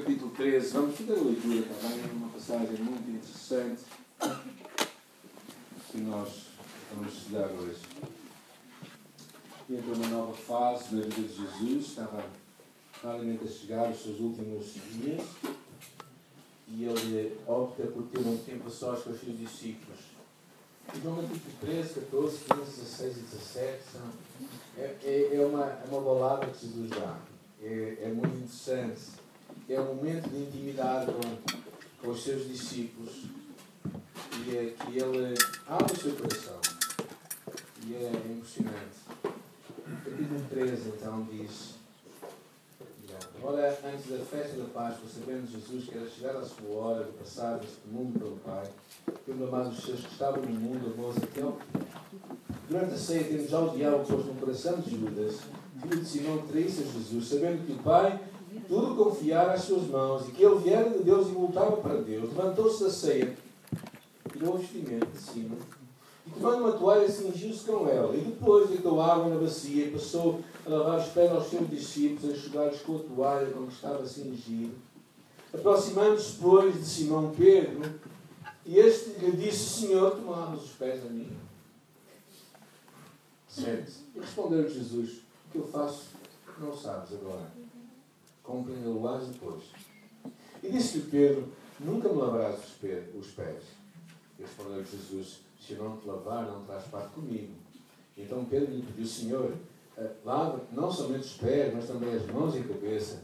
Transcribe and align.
capítulo 0.00 0.30
13. 0.32 0.72
Vamos 0.72 0.96
fazer 0.96 1.12
a 1.12 1.22
leitura 1.22 1.62
também, 1.62 2.00
é 2.00 2.12
uma 2.12 2.28
passagem 2.28 2.76
muito 2.82 3.10
interessante 3.10 3.82
que 5.90 5.98
nós 5.98 6.28
vamos 6.92 7.14
estudar 7.14 7.46
hoje. 7.46 7.80
Entra 9.70 9.94
uma 9.94 10.06
nova 10.08 10.34
fase 10.34 10.94
na 10.94 11.02
vida 11.02 11.22
de 11.22 11.34
Jesus, 11.34 11.86
estava 11.86 12.24
claramente 13.00 13.44
a 13.44 13.48
chegar 13.48 13.90
os 13.90 14.02
seus 14.02 14.20
últimos 14.20 14.74
dias 14.74 15.22
e 16.68 16.84
ele 16.84 17.40
opta 17.46 17.86
por 17.86 18.02
ter 18.04 18.20
um 18.20 18.36
tempo 18.36 18.68
a 18.68 18.70
sós 18.70 19.02
com 19.02 19.10
os 19.10 19.20
seus 19.20 19.38
discípulos. 19.38 20.00
E 20.94 21.00
João 21.00 21.16
capítulo 21.16 21.54
13, 21.62 21.94
14, 21.94 22.38
15, 22.38 22.60
16 22.60 23.16
e 23.16 23.20
17 23.20 23.82
são, 23.92 24.02
é, 24.76 24.96
é, 25.02 25.36
é, 25.36 25.46
uma, 25.46 25.64
é 25.64 25.84
uma 25.90 26.00
balada 26.02 26.46
que 26.46 26.66
Jesus 26.66 26.90
dá. 26.90 27.18
É, 27.62 27.98
é 28.02 28.08
muito 28.08 28.36
interessante. 28.36 29.25
É 29.68 29.80
um 29.80 29.96
momento 29.96 30.28
de 30.30 30.42
intimidade 30.42 31.06
com, 31.06 31.56
com 32.00 32.10
os 32.12 32.22
seus 32.22 32.46
discípulos 32.46 33.24
e 34.44 34.56
é 34.56 34.74
que 34.78 34.98
ele 34.98 35.34
abre 35.66 35.92
o 35.92 35.96
seu 35.96 36.12
coração. 36.12 36.60
E 37.84 37.94
é 37.96 38.12
impressionante. 38.30 38.96
Capítulo 40.04 40.40
13 40.48 40.88
então 40.88 41.26
diz. 41.30 41.74
Ora, 43.42 43.78
antes 43.84 44.10
da 44.10 44.24
festa 44.24 44.56
da 44.56 44.64
Páscoa, 44.66 45.08
sabendo 45.12 45.50
Jesus 45.50 45.84
que 45.88 45.98
era 45.98 46.08
chegada 46.08 46.38
a 46.38 46.44
sua 46.44 46.76
hora 46.76 47.04
de 47.04 47.12
passar 47.12 47.58
deste 47.58 47.86
mundo 47.90 48.18
pelo 48.18 48.36
Pai, 48.36 48.68
tendo 49.24 49.46
amado 49.46 49.70
os 49.70 49.84
seus 49.84 50.00
que 50.00 50.12
estavam 50.12 50.42
no 50.42 50.60
mundo, 50.60 50.92
amou-os 50.94 51.16
até 51.16 51.42
ao 51.42 51.58
Durante 52.68 52.94
a 52.94 52.98
ceia, 52.98 53.24
tendo 53.24 53.48
já 53.48 53.60
o 53.60 53.76
diabo 53.76 54.04
posto 54.04 54.26
no 54.26 54.40
coração 54.40 54.80
de 54.80 54.90
Judas, 54.90 55.40
filho 55.80 56.00
de 56.00 56.08
Simão, 56.08 56.46
traísse 56.46 56.82
a 56.82 56.86
Jesus, 56.86 57.28
sabendo 57.28 57.64
que 57.64 57.72
o 57.72 57.78
Pai 57.78 58.20
tudo 58.68 59.04
confiara 59.04 59.52
às 59.52 59.62
suas 59.62 59.86
mãos 59.88 60.28
e 60.28 60.32
que 60.32 60.42
ele 60.42 60.58
viera 60.58 60.90
de 60.90 61.02
Deus 61.02 61.28
e 61.28 61.32
voltava 61.32 61.76
para 61.76 61.96
Deus, 61.96 62.30
levantou-se 62.34 62.84
da 62.84 62.90
ceia, 62.90 63.36
tirou 64.32 64.54
o 64.54 64.58
vestimento 64.58 65.06
de 65.06 65.18
cima 65.18 65.56
e, 66.26 66.30
tomando 66.30 66.64
uma 66.64 66.72
toalha, 66.72 67.08
cingiu-se 67.08 67.64
com 67.64 67.88
ela. 67.88 68.14
E 68.16 68.20
depois 68.20 68.68
deitou 68.68 69.00
água 69.00 69.28
na 69.28 69.40
bacia 69.40 69.86
e 69.86 69.92
passou 69.92 70.40
a 70.66 70.70
lavar 70.70 70.98
os 70.98 71.08
pés 71.12 71.30
aos 71.30 71.48
seus 71.48 71.70
discípulos, 71.70 72.24
a 72.24 72.36
enxugar-os 72.36 72.80
com 72.80 72.96
a 72.96 72.98
toalha 72.98 73.50
com 73.52 73.66
que 73.66 73.74
estava 73.74 74.04
cingido. 74.04 74.74
Aproximando-se, 75.54 76.36
pois, 76.40 76.74
de 76.74 76.84
Simão 76.84 77.32
Pedro, 77.36 77.88
e 78.64 78.78
este 78.78 79.10
lhe 79.20 79.32
disse: 79.36 79.86
Senhor, 79.86 80.20
lavas 80.26 80.64
os 80.64 80.70
pés 80.70 81.00
a 81.06 81.08
mim. 81.08 81.30
Certo? 83.48 83.92
E 84.14 84.20
respondeu 84.20 84.68
Jesus: 84.68 85.10
O 85.48 85.52
que 85.52 85.58
eu 85.58 85.66
faço 85.68 86.06
não 86.58 86.76
sabes 86.76 87.12
agora. 87.12 87.46
Compreendê-lo-ás 88.46 89.26
depois. 89.26 89.64
E 90.62 90.70
disse-lhe 90.70 91.10
Pedro: 91.10 91.48
Nunca 91.80 92.08
me 92.08 92.16
lavarás 92.16 92.60
os 93.14 93.26
pés. 93.32 93.62
Respondeu 94.38 94.84
Jesus: 94.84 95.40
Se 95.60 95.74
não 95.74 95.96
te 95.96 96.06
lavar, 96.06 96.46
não 96.46 96.64
terás 96.64 96.84
parte 96.84 97.14
comigo. 97.14 97.52
Então 98.16 98.44
Pedro 98.44 98.72
lhe 98.72 98.82
pediu: 98.82 99.06
Senhor, 99.06 99.52
eh, 99.96 100.10
lava 100.24 100.62
não 100.72 100.90
somente 100.90 101.24
os 101.24 101.34
pés, 101.34 101.74
mas 101.74 101.86
também 101.86 102.14
as 102.14 102.26
mãos 102.26 102.54
e 102.54 102.58
a 102.58 102.64
cabeça. 102.64 103.20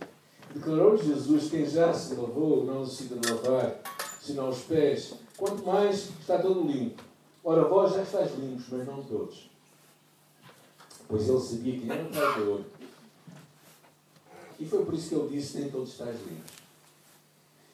Declarou 0.53 0.97
Jesus: 0.97 1.51
Quem 1.51 1.67
já 1.67 1.95
se 1.95 2.15
lavou 2.15 2.65
não 2.65 2.81
necessita 2.81 3.15
de 3.17 3.31
lavar, 3.31 3.81
senão 4.21 4.49
os 4.49 4.63
pés, 4.63 5.15
quanto 5.37 5.65
mais 5.65 6.11
está 6.21 6.39
todo 6.39 6.67
limpo. 6.67 7.03
Ora, 7.45 7.65
vós 7.65 7.95
já 7.95 8.03
estáis 8.03 8.37
limpos, 8.39 8.67
mas 8.71 8.87
não 8.87 9.03
todos. 9.03 9.51
Pois 11.09 11.29
ele 11.29 11.41
sabia 11.41 11.79
que 11.79 11.91
era 11.91 12.03
um 12.03 12.11
traidor. 12.11 12.61
E 14.59 14.67
foi 14.67 14.85
por 14.85 14.95
isso 14.95 15.09
que 15.09 15.15
ele 15.15 15.29
disse: 15.29 15.59
Nem 15.59 15.71
todos 15.71 15.91
estáis 15.91 16.17
limpos. 16.21 16.53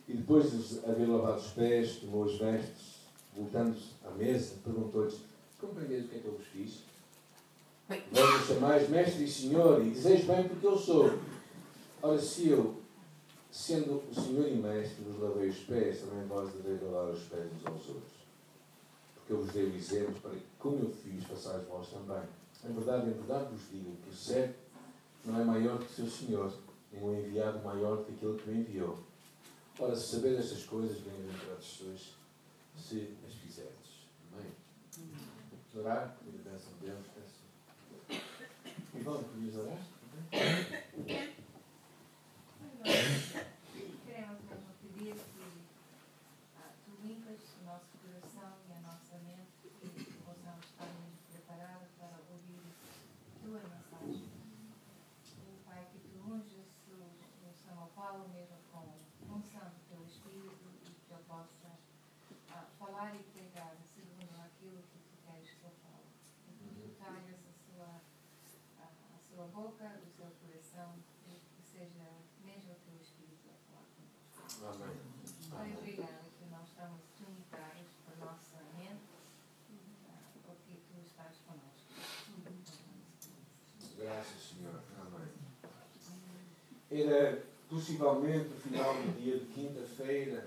E 0.08 0.14
depois 0.14 0.50
de 0.50 0.78
haver 0.88 1.08
lavado 1.08 1.40
os 1.40 1.48
pés, 1.48 1.96
tomou 1.96 2.24
os 2.24 2.38
vestes, 2.38 2.96
voltando 3.36 3.76
à 4.06 4.10
mesa, 4.12 4.54
perguntou-lhes: 4.64 5.16
Compreendeis 5.60 6.06
o 6.06 6.08
que 6.08 6.16
é 6.16 6.18
que 6.20 6.26
eu 6.26 6.32
vos 6.32 6.46
fiz? 6.46 6.88
Vós 7.88 8.40
me 8.40 8.46
chamais 8.46 8.88
mestre 8.88 9.24
e 9.24 9.30
senhor, 9.30 9.84
e 9.84 9.90
dizeis 9.90 10.24
bem 10.24 10.46
porque 10.46 10.66
eu 10.66 10.76
sou. 10.76 11.18
Ora, 12.02 12.18
se 12.18 12.48
eu, 12.48 12.76
sendo 13.50 14.02
o 14.10 14.14
senhor 14.14 14.46
e 14.46 14.54
mestre, 14.54 15.04
vos 15.04 15.20
lavei 15.20 15.48
os 15.48 15.58
pés, 15.60 16.00
também 16.00 16.26
vós 16.26 16.52
deveis 16.52 16.82
lavar 16.82 17.12
os 17.12 17.22
pés 17.24 17.50
uns 17.52 17.66
aos 17.66 17.88
outros. 17.88 18.18
Porque 19.14 19.32
eu 19.32 19.42
vos 19.42 19.52
dei 19.52 19.64
o 19.64 19.74
exemplo 19.74 20.14
para 20.20 20.32
que, 20.32 20.42
como 20.58 20.84
eu 20.84 20.90
fiz, 20.90 21.24
façais 21.24 21.66
vós 21.66 21.88
também. 21.88 22.22
Em 22.64 22.72
verdade, 22.72 23.08
em 23.08 23.12
verdade 23.12 23.52
vos 23.52 23.70
digo 23.70 23.96
que 24.02 24.10
o 24.10 24.14
servo 24.14 24.54
não 25.24 25.40
é 25.40 25.44
maior 25.44 25.78
que 25.78 25.86
o 25.86 25.94
seu 25.94 26.06
senhor, 26.06 26.52
o 26.92 27.14
enviado 27.14 27.62
maior 27.64 28.04
que 28.04 28.12
aquele 28.12 28.38
que 28.38 28.50
o 28.50 28.54
enviou. 28.54 28.98
Ora, 29.78 29.94
se 29.94 30.16
saber 30.16 30.38
estas 30.38 30.64
coisas, 30.64 30.98
bem-aventurados 31.00 31.64
sois, 31.64 32.14
se 32.76 33.16
as 33.26 33.34
fizerdes. 33.34 34.08
Amém? 34.32 34.50
Vamos 35.50 35.74
orar, 35.86 36.16
pedir 36.18 36.40
a 36.40 36.50
bênção 36.50 36.72
de 36.74 36.86
Deus. 36.86 37.06
Peço. 37.14 37.38
Ivone, 38.94 39.24
podias 39.24 39.56
orar? 39.56 39.78
Queremos 44.04 44.40
mesmo 44.42 44.72
pedir 44.82 45.14
que 45.14 45.44
ah, 46.56 46.72
tu 46.84 46.90
limpas 47.06 47.40
o 47.60 47.64
nosso 47.66 47.86
coração 48.02 48.50
e 48.68 48.72
a 48.72 48.80
nossa 48.80 49.14
mente 49.24 49.70
e 49.82 49.88
que 49.88 50.12
possamos 50.24 50.64
estar 50.64 50.86
mesmo 50.86 51.18
preparados 51.30 51.88
para 51.98 52.18
ouvir 52.30 52.62
tua 53.42 53.60
mensagem. 53.60 54.28
E, 55.38 55.62
Pai, 55.64 55.86
que 55.92 55.98
tu 56.00 56.18
unges 56.32 56.66
o, 56.88 56.92
o 57.46 57.52
São 57.54 57.88
Paulo 57.94 58.28
mesmo 58.34 58.56
com 58.72 58.84
unção 59.32 59.68
do 59.70 59.80
teu 59.88 60.04
Espírito 60.04 60.66
e 60.84 60.90
que 60.90 61.12
eu 61.12 61.18
possa 61.28 61.78
ah, 62.50 62.66
falar 62.78 63.14
e 63.14 63.22
pregar 63.32 63.76
segundo 63.82 64.34
aquilo 64.40 64.82
que 64.82 64.98
tu 64.98 65.14
queres 65.24 65.50
que 65.50 65.64
eu 65.64 65.72
fale. 65.82 66.08
E 66.48 66.52
que 66.52 66.68
tu 66.74 66.88
tragas 66.98 67.40
a 67.46 67.52
sua, 67.52 68.00
a, 68.80 68.84
a 68.84 69.18
sua 69.28 69.46
boca, 69.48 70.00
o 70.04 70.08
seu 70.10 70.30
coração 70.42 70.94
e 71.26 71.34
que 71.34 71.62
seja 71.62 72.08
mesmo 72.44 72.72
o 72.72 72.76
teu 72.84 72.96
Espírito 73.00 73.48
a 73.48 73.56
falar 73.68 73.86
conosco. 73.94 74.84
Amém. 74.84 74.96
Pai, 75.50 75.76
obrigada 75.78 76.24
que 76.38 76.44
nós 76.50 76.68
estamos 76.68 77.00
limitados 77.20 77.92
por 78.04 78.18
nossa 78.18 78.58
mente, 78.76 79.04
ah, 80.08 80.30
porque 80.44 80.74
tu 80.88 81.00
estás 81.04 81.36
conosco. 81.46 81.88
Graças, 83.96 84.42
Senhor. 84.42 84.82
Amém. 85.00 85.28
Era 87.02 87.42
possivelmente 87.68 88.48
no 88.48 88.56
final 88.60 88.94
do 88.94 89.20
dia 89.20 89.38
de 89.38 89.46
quinta-feira. 89.46 90.46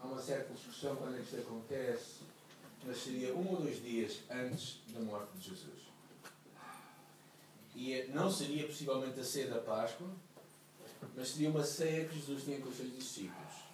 Há 0.00 0.06
uma 0.06 0.20
certa 0.20 0.52
discussão 0.52 0.96
quando 0.96 1.16
é 1.16 1.20
isto 1.20 1.36
acontece, 1.36 2.20
mas 2.84 2.98
seria 2.98 3.34
um 3.34 3.48
ou 3.50 3.62
dois 3.62 3.82
dias 3.82 4.20
antes 4.30 4.80
da 4.92 5.00
morte 5.00 5.38
de 5.38 5.48
Jesus. 5.48 5.84
E 7.74 7.92
eh, 7.92 8.08
não 8.12 8.30
seria 8.30 8.66
possivelmente 8.66 9.18
a 9.18 9.24
ceia 9.24 9.48
da 9.48 9.60
Páscoa, 9.60 10.08
mas 11.16 11.28
seria 11.28 11.50
uma 11.50 11.64
ceia 11.64 12.06
que 12.06 12.16
Jesus 12.16 12.44
tinha 12.44 12.60
com 12.60 12.68
os 12.68 12.76
seus 12.76 12.92
discípulos. 12.94 13.64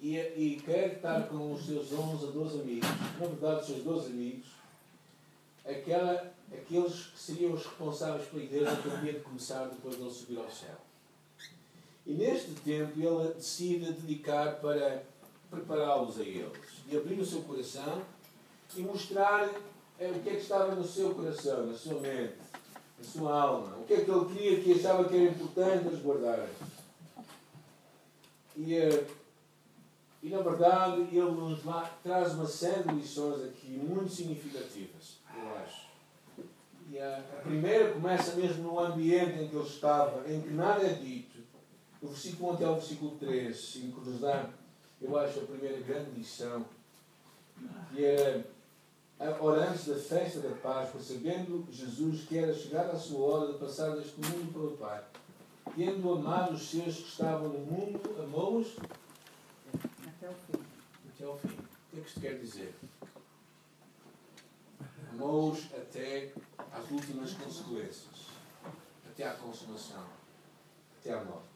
E, 0.00 0.16
e 0.18 0.60
quer 0.64 0.96
estar 0.96 1.28
com 1.28 1.52
os 1.52 1.64
seus 1.64 1.92
11 1.92 2.28
a 2.28 2.30
12 2.30 2.60
amigos, 2.60 2.88
na 3.18 3.26
verdade, 3.26 3.60
os 3.60 3.66
seus 3.66 3.82
12 3.82 4.06
amigos, 4.10 4.48
aquela, 5.64 6.34
aqueles 6.52 7.06
que 7.06 7.18
seriam 7.18 7.52
os 7.52 7.64
responsáveis 7.64 8.28
pela 8.28 8.42
igreja 8.42 8.76
que 8.76 8.90
havia 8.90 9.12
de 9.14 9.20
começar 9.20 9.66
depois 9.66 9.96
de 9.96 10.02
ele 10.02 10.10
subir 10.10 10.38
ao 10.38 10.50
céu. 10.50 10.83
E 12.06 12.12
neste 12.12 12.50
tempo 12.52 13.00
ele 13.00 13.34
decide 13.34 13.92
dedicar 13.92 14.56
para 14.56 15.02
prepará-los 15.50 16.20
a 16.20 16.22
eles 16.22 16.82
e 16.88 16.96
abrir 16.96 17.18
o 17.20 17.24
seu 17.24 17.40
coração 17.42 18.02
e 18.76 18.82
mostrar 18.82 19.48
eh, 19.98 20.10
o 20.10 20.20
que 20.20 20.28
é 20.28 20.32
que 20.32 20.42
estava 20.42 20.74
no 20.74 20.84
seu 20.84 21.14
coração, 21.14 21.66
na 21.66 21.74
sua 21.74 22.00
mente, 22.00 22.34
na 22.98 23.04
sua 23.04 23.40
alma, 23.40 23.76
o 23.76 23.84
que 23.84 23.94
é 23.94 24.04
que 24.04 24.10
ele 24.10 24.34
queria, 24.34 24.60
que 24.60 24.72
achava 24.72 25.08
que 25.08 25.16
era 25.16 25.30
importante 25.30 25.86
eles 25.86 26.02
guardarem. 26.02 26.48
E, 28.56 28.74
eh, 28.74 29.06
e 30.22 30.28
na 30.28 30.42
verdade 30.42 31.02
ele 31.10 31.30
nos 31.30 31.60
traz 32.02 32.34
uma 32.34 32.46
série 32.46 32.82
de 32.82 32.94
lições 32.96 33.44
aqui 33.44 33.68
muito 33.68 34.12
significativas, 34.12 35.18
eu 35.34 35.56
acho. 35.56 35.84
E 36.90 36.98
a, 36.98 37.18
a 37.18 37.40
primeira 37.42 37.92
começa 37.92 38.34
mesmo 38.34 38.64
no 38.64 38.78
ambiente 38.78 39.40
em 39.40 39.48
que 39.48 39.56
ele 39.56 39.66
estava, 39.66 40.30
em 40.30 40.40
que 40.42 40.50
nada 40.50 40.84
é 40.84 40.92
dito. 40.92 41.33
Do 42.04 42.10
versículo 42.10 42.50
1 42.50 42.54
até 42.56 42.64
ao 42.66 42.74
versículo 42.74 43.16
3, 43.16 43.76
em 43.76 43.90
que 43.90 44.00
nos 44.10 44.20
dá, 44.20 44.50
eu 45.00 45.18
acho, 45.18 45.40
a 45.40 45.44
primeira 45.44 45.80
grande 45.80 46.10
lição, 46.10 46.62
que 47.90 48.04
era, 48.04 48.46
a- 49.18 49.42
ora 49.42 49.70
antes 49.70 49.86
da 49.86 49.96
festa 49.96 50.40
da 50.40 50.54
Páscoa, 50.56 51.00
sabendo 51.00 51.66
Jesus 51.72 52.26
que 52.28 52.36
era 52.36 52.52
chegada 52.52 52.92
a 52.92 52.98
sua 52.98 53.20
hora 53.26 53.52
de 53.54 53.58
passar 53.58 53.96
deste 53.96 54.20
mundo 54.20 54.52
para 54.52 54.62
o 54.64 54.76
Pai, 54.76 55.02
tendo 55.74 56.12
amado 56.12 56.52
os 56.52 56.68
seus 56.68 56.94
que 56.96 57.08
estavam 57.08 57.48
no 57.48 57.60
mundo, 57.60 57.98
amou-os 58.22 58.76
Até 60.06 60.28
o 60.28 60.34
fim. 60.34 60.62
até 61.08 61.24
ao 61.24 61.38
fim. 61.38 61.48
O 61.48 61.90
que 61.90 61.96
é 61.96 62.00
que 62.02 62.06
isto 62.08 62.20
quer 62.20 62.38
dizer? 62.38 62.74
Amou-os 65.10 65.72
até 65.72 66.34
às 66.70 66.90
últimas 66.90 67.32
consequências, 67.32 68.26
até 69.10 69.26
à 69.26 69.32
consumação, 69.36 70.04
até 71.00 71.10
à 71.14 71.24
morte. 71.24 71.53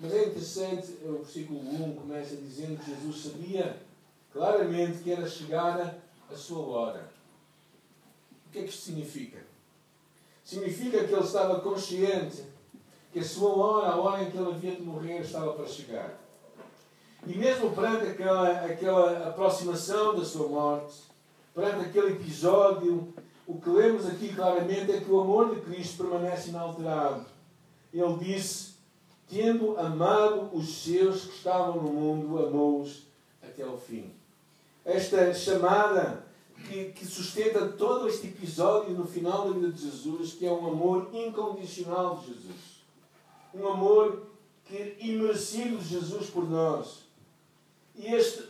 Mas 0.00 0.14
é 0.14 0.24
interessante, 0.24 0.96
o 1.04 1.18
versículo 1.18 1.60
1 1.60 1.94
começa 1.94 2.34
dizendo 2.34 2.78
que 2.78 2.90
Jesus 2.90 3.22
sabia 3.22 3.76
claramente 4.32 5.02
que 5.02 5.12
era 5.12 5.28
chegada 5.28 5.98
a 6.30 6.34
sua 6.34 6.64
hora. 6.66 7.10
O 8.46 8.50
que 8.50 8.60
é 8.60 8.62
que 8.62 8.70
isto 8.70 8.80
significa? 8.80 9.44
Significa 10.42 11.04
que 11.04 11.12
ele 11.12 11.22
estava 11.22 11.60
consciente 11.60 12.44
que 13.12 13.18
a 13.18 13.24
sua 13.24 13.54
hora, 13.54 13.88
a 13.88 13.96
hora 13.96 14.22
em 14.22 14.30
que 14.30 14.38
ele 14.38 14.50
havia 14.50 14.74
de 14.74 14.82
morrer, 14.82 15.20
estava 15.20 15.52
para 15.52 15.66
chegar. 15.66 16.18
E 17.26 17.36
mesmo 17.36 17.70
perante 17.72 18.06
aquela, 18.06 18.64
aquela 18.64 19.28
aproximação 19.28 20.16
da 20.16 20.24
sua 20.24 20.48
morte, 20.48 21.02
perante 21.54 21.86
aquele 21.86 22.14
episódio, 22.14 23.12
o 23.46 23.60
que 23.60 23.68
lemos 23.68 24.06
aqui 24.06 24.34
claramente 24.34 24.92
é 24.92 25.00
que 25.00 25.10
o 25.10 25.20
amor 25.20 25.54
de 25.54 25.60
Cristo 25.60 26.04
permanece 26.04 26.48
inalterado. 26.48 27.26
Ele 27.92 28.16
disse: 28.18 28.74
Tendo 29.30 29.78
amado 29.78 30.50
os 30.52 30.82
seus 30.82 31.24
que 31.26 31.36
estavam 31.36 31.80
no 31.80 31.92
mundo, 31.92 32.44
amou-os 32.44 33.04
até 33.40 33.62
ao 33.62 33.78
fim. 33.78 34.12
Esta 34.84 35.32
chamada 35.32 36.26
que, 36.66 36.86
que, 36.86 37.06
sustenta 37.06 37.68
todo 37.68 38.08
este 38.08 38.26
episódio 38.26 38.92
no 38.94 39.06
final 39.06 39.46
da 39.46 39.54
vida 39.54 39.70
de 39.70 39.82
Jesus, 39.82 40.32
que 40.32 40.44
é 40.44 40.50
um 40.50 40.66
amor 40.66 41.10
incondicional 41.12 42.16
de 42.16 42.26
Jesus. 42.26 42.80
Um 43.54 43.68
amor 43.68 44.26
que 44.64 44.96
imerecido 44.98 45.76
de 45.78 45.88
Jesus 45.88 46.28
por 46.28 46.48
nós. 46.48 47.04
E 47.94 48.12
este 48.12 48.44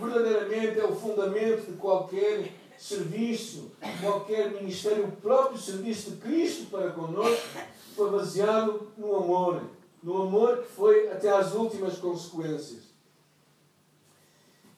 verdadeiramente 0.00 0.80
é 0.80 0.84
o 0.84 0.94
fundamento 0.94 1.70
de 1.70 1.76
qualquer 1.76 2.52
serviço, 2.78 3.72
qualquer 4.00 4.52
ministério, 4.52 5.06
o 5.06 5.12
próprio 5.12 5.58
serviço 5.58 6.10
de 6.10 6.16
Cristo 6.18 6.70
para 6.70 6.90
conosco 6.90 7.46
foi 7.94 8.10
baseado 8.10 8.92
no 8.98 9.16
amor, 9.16 9.62
no 10.06 10.22
amor 10.22 10.58
que 10.58 10.68
foi 10.68 11.10
até 11.10 11.28
às 11.28 11.52
últimas 11.52 11.98
consequências. 11.98 12.84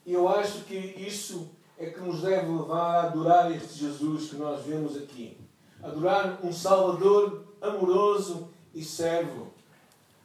E 0.06 0.14
eu 0.14 0.26
acho 0.26 0.64
que 0.64 0.74
isso 0.74 1.50
é 1.76 1.84
que 1.90 2.00
nos 2.00 2.22
deve 2.22 2.50
levar 2.50 2.94
a 2.94 3.02
adorar 3.02 3.52
este 3.54 3.78
Jesus 3.78 4.30
que 4.30 4.36
nós 4.36 4.64
vemos 4.64 4.96
aqui. 4.96 5.36
Adorar 5.82 6.40
um 6.42 6.50
Salvador 6.50 7.44
amoroso 7.60 8.48
e 8.74 8.82
servo 8.82 9.52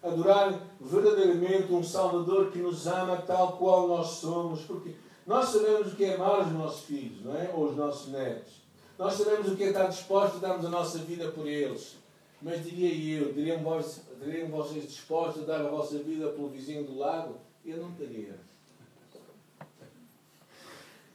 adorar 0.02 0.58
verdadeiramente 0.80 1.72
um 1.72 1.84
Salvador 1.84 2.52
que 2.52 2.60
nos 2.60 2.88
ama 2.88 3.18
tal 3.18 3.58
qual 3.58 3.88
nós 3.90 4.08
somos, 4.08 4.62
porque 4.62 4.96
nós 5.28 5.50
sabemos 5.50 5.92
o 5.92 5.96
que 5.98 6.06
é 6.06 6.16
amar 6.16 6.46
os 6.46 6.52
nossos 6.54 6.86
filhos, 6.86 7.24
não 7.26 7.36
é? 7.36 7.52
Ou 7.54 7.70
os 7.70 7.76
nossos 7.76 8.08
netos. 8.08 8.54
Nós 8.98 9.14
sabemos 9.16 9.52
o 9.52 9.56
que 9.56 9.64
é 9.64 9.68
estar 9.68 9.88
dispostos 9.88 10.44
a 10.44 10.48
darmos 10.48 10.66
a 10.66 10.70
nossa 10.70 11.00
vida 11.00 11.30
por 11.32 11.46
eles. 11.46 11.96
Mas 12.44 12.66
diria 12.66 13.22
eu, 13.22 13.32
diriam, 13.32 13.64
vós, 13.64 14.02
diriam 14.22 14.50
vocês 14.50 14.84
dispostos 14.84 15.44
a 15.44 15.46
dar 15.46 15.62
a 15.62 15.70
vossa 15.70 15.98
vida 16.00 16.28
pelo 16.28 16.50
vizinho 16.50 16.84
do 16.84 16.98
lado? 16.98 17.38
Eu 17.66 17.78
não 17.78 17.94
teria. 17.94 18.38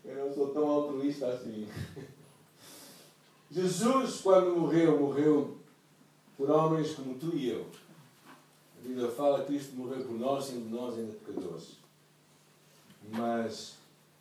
Eu 0.02 0.26
não 0.26 0.34
sou 0.34 0.48
tão 0.54 0.66
altruísta 0.66 1.28
assim. 1.28 1.69
Jesus, 3.52 4.22
quando 4.22 4.58
morreu, 4.58 4.98
morreu 4.98 5.58
por 6.34 6.50
homens 6.50 6.94
como 6.94 7.19
tu 7.19 7.36
e 7.36 7.50
eu. 7.50 7.66
A 8.78 8.88
Bíblia 8.88 9.10
fala 9.10 9.40
que 9.40 9.52
Cristo 9.52 9.76
morreu 9.76 10.02
por 10.02 10.19
nós, 10.19 10.46
sendo 10.46 10.70
nós 10.70 10.96
ainda 10.96 11.12
pecadores. 11.12 11.76
Mas 13.10 13.74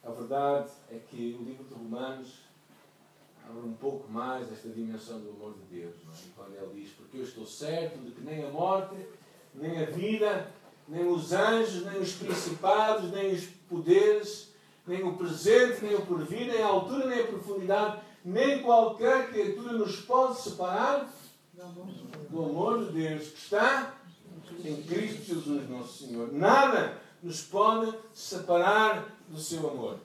a 0.04 0.12
verdade 0.12 0.72
é 0.92 1.00
que 1.10 1.38
o 1.40 1.44
livro 1.44 1.64
de 1.64 1.74
Romanos 1.74 2.47
abre 3.50 3.68
um 3.68 3.74
pouco 3.74 4.12
mais 4.12 4.52
esta 4.52 4.70
dimensão 4.70 5.20
do 5.20 5.30
amor 5.30 5.54
de 5.54 5.80
Deus. 5.80 5.96
Não 6.06 6.14
é? 6.14 6.18
Quando 6.36 6.56
ele 6.56 6.82
diz: 6.82 6.94
Porque 6.94 7.18
eu 7.18 7.24
estou 7.24 7.46
certo 7.46 7.98
de 8.00 8.12
que 8.12 8.22
nem 8.22 8.44
a 8.44 8.50
morte, 8.50 8.96
nem 9.56 9.84
a 9.84 9.86
vida, 9.86 10.52
nem 10.88 11.08
os 11.08 11.32
anjos, 11.32 11.86
nem 11.86 12.00
os 12.00 12.14
principados, 12.14 13.12
nem 13.12 13.34
os 13.34 13.46
poderes, 13.70 14.54
nem 14.86 15.04
o 15.04 15.16
presente, 15.16 15.84
nem 15.84 15.96
o 15.96 16.06
porvir, 16.06 16.48
nem 16.48 16.62
a 16.62 16.68
altura, 16.68 17.08
nem 17.08 17.22
a 17.22 17.28
profundidade, 17.28 18.02
nem 18.24 18.62
qualquer 18.62 19.30
criatura 19.30 19.74
nos 19.74 20.02
pode 20.02 20.40
separar 20.40 21.12
do 22.30 22.44
amor 22.44 22.86
de 22.86 22.92
Deus 22.92 23.30
que 23.30 23.38
está 23.38 23.96
em 24.64 24.82
Cristo 24.84 25.24
Jesus, 25.24 25.70
nosso 25.70 26.06
Senhor. 26.06 26.32
Nada 26.32 27.02
nos 27.22 27.42
pode 27.42 27.94
separar 28.14 29.18
do 29.28 29.40
seu 29.40 29.70
amor. 29.70 30.00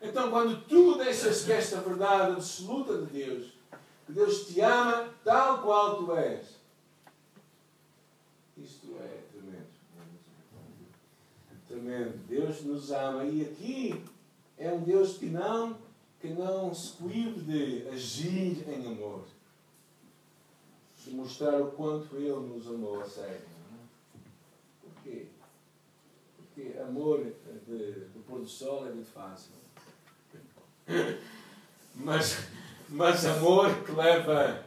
Então, 0.00 0.30
quando 0.30 0.64
tu 0.66 0.96
deixas 0.96 1.44
que 1.44 1.52
esta 1.52 1.80
verdade 1.80 2.32
absoluta 2.32 2.98
de 2.98 3.06
Deus, 3.06 3.52
que 4.06 4.12
Deus 4.12 4.46
te 4.46 4.60
ama 4.60 5.12
tal 5.22 5.62
qual 5.62 5.98
tu 5.98 6.16
és, 6.16 6.46
isto 8.56 8.96
é 8.98 9.22
tremendo. 9.32 9.66
Tremendo. 11.68 12.26
Deus 12.26 12.62
nos 12.62 12.90
ama. 12.90 13.24
E 13.24 13.42
aqui 13.42 14.04
é 14.56 14.72
um 14.72 14.82
Deus 14.82 15.18
que 15.18 15.26
não, 15.26 15.78
que 16.20 16.28
não 16.28 16.74
se 16.74 16.92
coíbe 16.92 17.40
de 17.40 17.88
agir 17.88 18.68
em 18.68 18.86
amor 18.86 19.24
de 21.10 21.16
mostrar 21.16 21.60
o 21.60 21.72
quanto 21.72 22.16
Ele 22.16 22.28
nos 22.30 22.66
amou 22.66 23.00
a 23.00 23.04
sério. 23.04 23.40
Porquê? 24.82 25.26
Porque 26.36 26.78
amor 26.78 27.24
de, 27.66 27.90
do 28.12 28.24
pôr 28.26 28.40
do 28.40 28.48
sol 28.48 28.86
é 28.86 28.92
muito 28.92 29.10
fácil. 29.10 29.52
Mas, 31.94 32.46
mas 32.88 33.26
amor 33.26 33.84
que 33.84 33.92
leva 33.92 34.64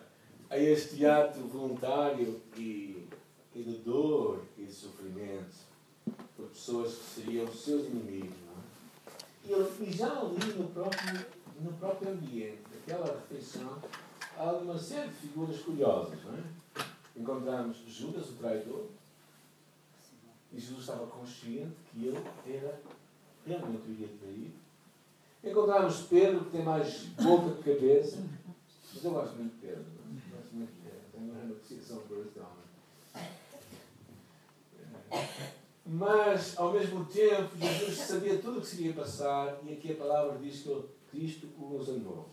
a 0.49 0.57
este 0.57 1.05
ato 1.05 1.39
voluntário 1.41 2.39
e, 2.55 3.07
e 3.55 3.63
de 3.63 3.77
dor 3.77 4.43
e 4.57 4.65
de 4.65 4.71
sofrimento 4.71 5.55
por 6.35 6.47
pessoas 6.47 6.93
que 6.95 7.21
seriam 7.21 7.47
seus 7.47 7.87
inimigos. 7.87 8.35
É? 9.47 9.51
E, 9.51 9.83
e 9.83 9.91
já 9.91 10.11
ali 10.19 10.53
no 10.55 10.67
próprio, 10.67 11.25
no 11.59 11.73
próprio 11.73 12.11
ambiente, 12.11 12.61
aquela 12.83 13.05
refeição, 13.05 13.81
há 14.37 14.51
uma 14.51 14.77
série 14.77 15.09
de 15.09 15.15
figuras 15.15 15.59
curiosas. 15.59 16.19
Não 16.23 16.35
é? 16.35 16.43
Encontramos 17.15 17.77
Judas, 17.87 18.29
o 18.29 18.33
traidor, 18.33 18.85
e 20.51 20.59
Jesus 20.59 20.81
estava 20.81 21.07
consciente 21.07 21.75
que 21.91 22.05
ele 22.05 22.23
era 22.45 22.79
realmente 23.45 23.87
o 23.87 23.91
iria 23.91 24.09
trair. 24.19 24.62
Encontramos 25.43 26.03
Pedro, 26.03 26.45
que 26.45 26.51
tem 26.51 26.63
mais 26.63 26.99
boca 27.21 27.55
que 27.55 27.73
cabeça, 27.73 28.23
mas 28.93 29.03
eu 29.03 29.11
gosto 29.11 29.35
muito 29.35 29.53
de 29.55 29.59
Pedro. 29.59 29.83
Gosto 30.31 30.55
muito 30.55 30.71
de 30.71 30.79
Pedro. 30.79 31.01
Tenho 31.11 31.31
uma 31.31 31.53
apreciação 31.53 31.97
por 32.07 32.17
este 32.19 32.39
homem. 32.39 32.63
Mas, 35.85 36.57
ao 36.57 36.71
mesmo 36.71 37.03
tempo, 37.05 37.57
Jesus 37.57 37.97
sabia 37.97 38.37
tudo 38.37 38.59
o 38.59 38.61
que 38.61 38.67
se 38.67 38.81
iria 38.81 38.93
passar, 38.93 39.59
e 39.63 39.73
aqui 39.73 39.91
a 39.91 39.95
palavra 39.95 40.37
diz 40.39 40.61
que 40.61 40.85
Cristo 41.11 41.49
os 41.59 41.89
amou. 41.89 42.29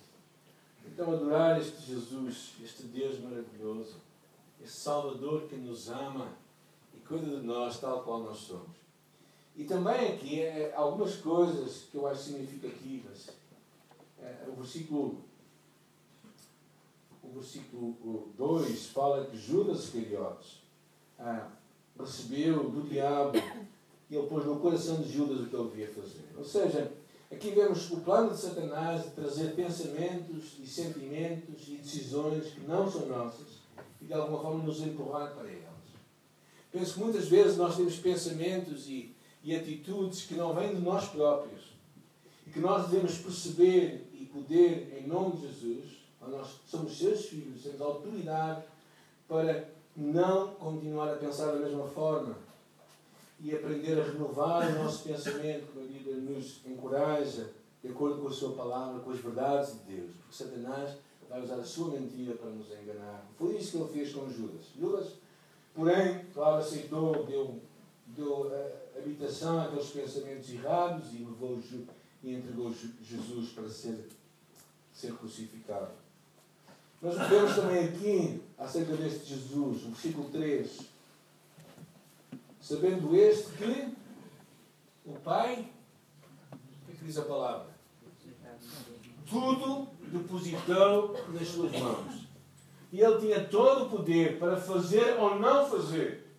Então, 0.86 1.12
adorar 1.12 1.60
este 1.60 1.82
Jesus, 1.82 2.54
este 2.62 2.84
Deus 2.84 3.18
maravilhoso, 3.18 3.96
este 4.62 4.76
Salvador 4.76 5.48
que 5.48 5.56
nos 5.56 5.90
ama 5.90 6.28
e 6.94 6.98
cuida 6.98 7.40
de 7.40 7.44
nós 7.44 7.80
tal 7.80 8.04
qual 8.04 8.20
nós 8.20 8.38
somos. 8.38 8.79
E 9.60 9.64
também 9.64 10.14
aqui 10.14 10.40
é, 10.40 10.72
algumas 10.74 11.16
coisas 11.16 11.84
que 11.90 11.96
eu 11.98 12.06
acho 12.06 12.22
significativas. 12.22 13.28
É, 14.18 14.46
o 14.48 14.52
versículo 14.52 15.18
o 17.22 17.28
versículo 17.34 18.32
2 18.38 18.86
fala 18.86 19.26
que 19.26 19.36
Judas 19.36 19.84
Iscariotes 19.84 20.62
ah, 21.18 21.48
recebeu 21.98 22.70
do 22.70 22.88
diabo 22.88 23.36
e 24.10 24.16
ele 24.16 24.26
pôs 24.26 24.46
no 24.46 24.58
coração 24.58 25.02
de 25.02 25.12
Judas 25.12 25.42
o 25.42 25.46
que 25.46 25.54
ele 25.54 25.68
devia 25.68 25.88
fazer. 25.88 26.24
Ou 26.36 26.44
seja, 26.44 26.90
Aqui 27.30 27.52
vemos 27.52 27.88
o 27.92 27.98
plano 27.98 28.30
de 28.30 28.40
Satanás 28.40 29.04
de 29.04 29.10
trazer 29.10 29.54
pensamentos 29.54 30.56
e 30.58 30.66
sentimentos 30.66 31.68
e 31.68 31.76
decisões 31.76 32.48
que 32.48 32.62
não 32.62 32.90
são 32.90 33.06
nossas 33.06 33.60
e 34.02 34.04
de 34.04 34.12
alguma 34.12 34.40
forma 34.40 34.64
nos 34.64 34.80
empurrar 34.80 35.32
para 35.34 35.48
elas. 35.48 35.70
Penso 36.72 36.94
que 36.94 37.00
muitas 37.00 37.28
vezes 37.28 37.56
nós 37.56 37.76
temos 37.76 37.96
pensamentos 37.98 38.88
e, 38.88 39.14
e 39.42 39.54
atitudes 39.54 40.22
que 40.26 40.34
não 40.34 40.54
vêm 40.54 40.74
de 40.74 40.80
nós 40.80 41.08
próprios 41.08 41.62
e 42.46 42.50
que 42.50 42.60
nós 42.60 42.88
devemos 42.88 43.18
perceber 43.18 44.08
e 44.12 44.24
poder, 44.26 44.98
em 45.00 45.06
nome 45.06 45.36
de 45.36 45.48
Jesus, 45.48 46.00
nós 46.20 46.60
somos 46.66 46.98
seus 46.98 47.26
filhos, 47.26 47.62
temos 47.62 47.80
autoridade 47.80 48.62
para 49.26 49.68
não 49.96 50.54
continuar 50.54 51.12
a 51.12 51.16
pensar 51.16 51.52
da 51.52 51.58
mesma 51.58 51.86
forma 51.86 52.36
e 53.40 53.54
aprender 53.54 53.98
a 53.98 54.04
renovar 54.04 54.68
o 54.68 54.82
nosso 54.82 55.04
pensamento, 55.04 55.72
como 55.72 55.84
a 55.84 55.88
Bíblia 55.88 56.16
nos 56.16 56.60
encoraja, 56.66 57.50
de 57.82 57.88
acordo 57.88 58.20
com 58.20 58.28
a 58.28 58.32
sua 58.32 58.52
palavra, 58.52 59.00
com 59.00 59.10
as 59.10 59.18
verdades 59.18 59.72
de 59.72 59.96
Deus. 59.96 60.10
Porque 60.16 60.36
Satanás 60.36 60.96
vai 61.28 61.42
usar 61.42 61.54
a 61.54 61.64
sua 61.64 61.92
mentira 61.92 62.34
para 62.34 62.50
nos 62.50 62.66
enganar. 62.70 63.26
Foi 63.38 63.56
isso 63.56 63.70
que 63.70 63.76
ele 63.78 63.92
fez 63.92 64.12
com 64.12 64.28
Judas. 64.28 64.66
Judas, 64.78 65.12
porém, 65.74 66.26
claro, 66.34 66.56
aceitou, 66.56 67.24
deu, 67.24 67.58
deu 68.16 68.50
habitação 68.96 69.60
àqueles 69.60 69.90
pensamentos 69.90 70.50
errados 70.50 71.12
e 71.12 71.18
levou 71.18 71.58
e 72.22 72.34
entregou 72.34 72.72
Jesus 73.02 73.52
para 73.52 73.68
ser, 73.68 74.08
ser 74.92 75.14
crucificado. 75.14 75.92
Nós 77.00 77.16
vemos 77.28 77.54
também 77.54 77.86
aqui, 77.86 78.42
acerca 78.58 78.94
deste 78.94 79.30
Jesus, 79.30 79.84
no 79.84 79.90
versículo 79.90 80.28
3, 80.30 80.80
Sabendo 82.60 83.16
este 83.16 83.50
que 83.52 83.96
o 85.04 85.14
Pai, 85.24 85.66
o 86.52 86.92
que 86.92 87.04
diz 87.04 87.16
a 87.16 87.22
palavra? 87.22 87.66
Tudo 89.28 89.88
depositou 90.02 91.16
nas 91.32 91.48
suas 91.48 91.72
mãos. 91.72 92.28
E 92.92 93.00
ele 93.00 93.18
tinha 93.18 93.44
todo 93.44 93.86
o 93.86 93.90
poder 93.90 94.38
para 94.38 94.56
fazer 94.56 95.18
ou 95.18 95.38
não 95.38 95.68
fazer, 95.68 96.29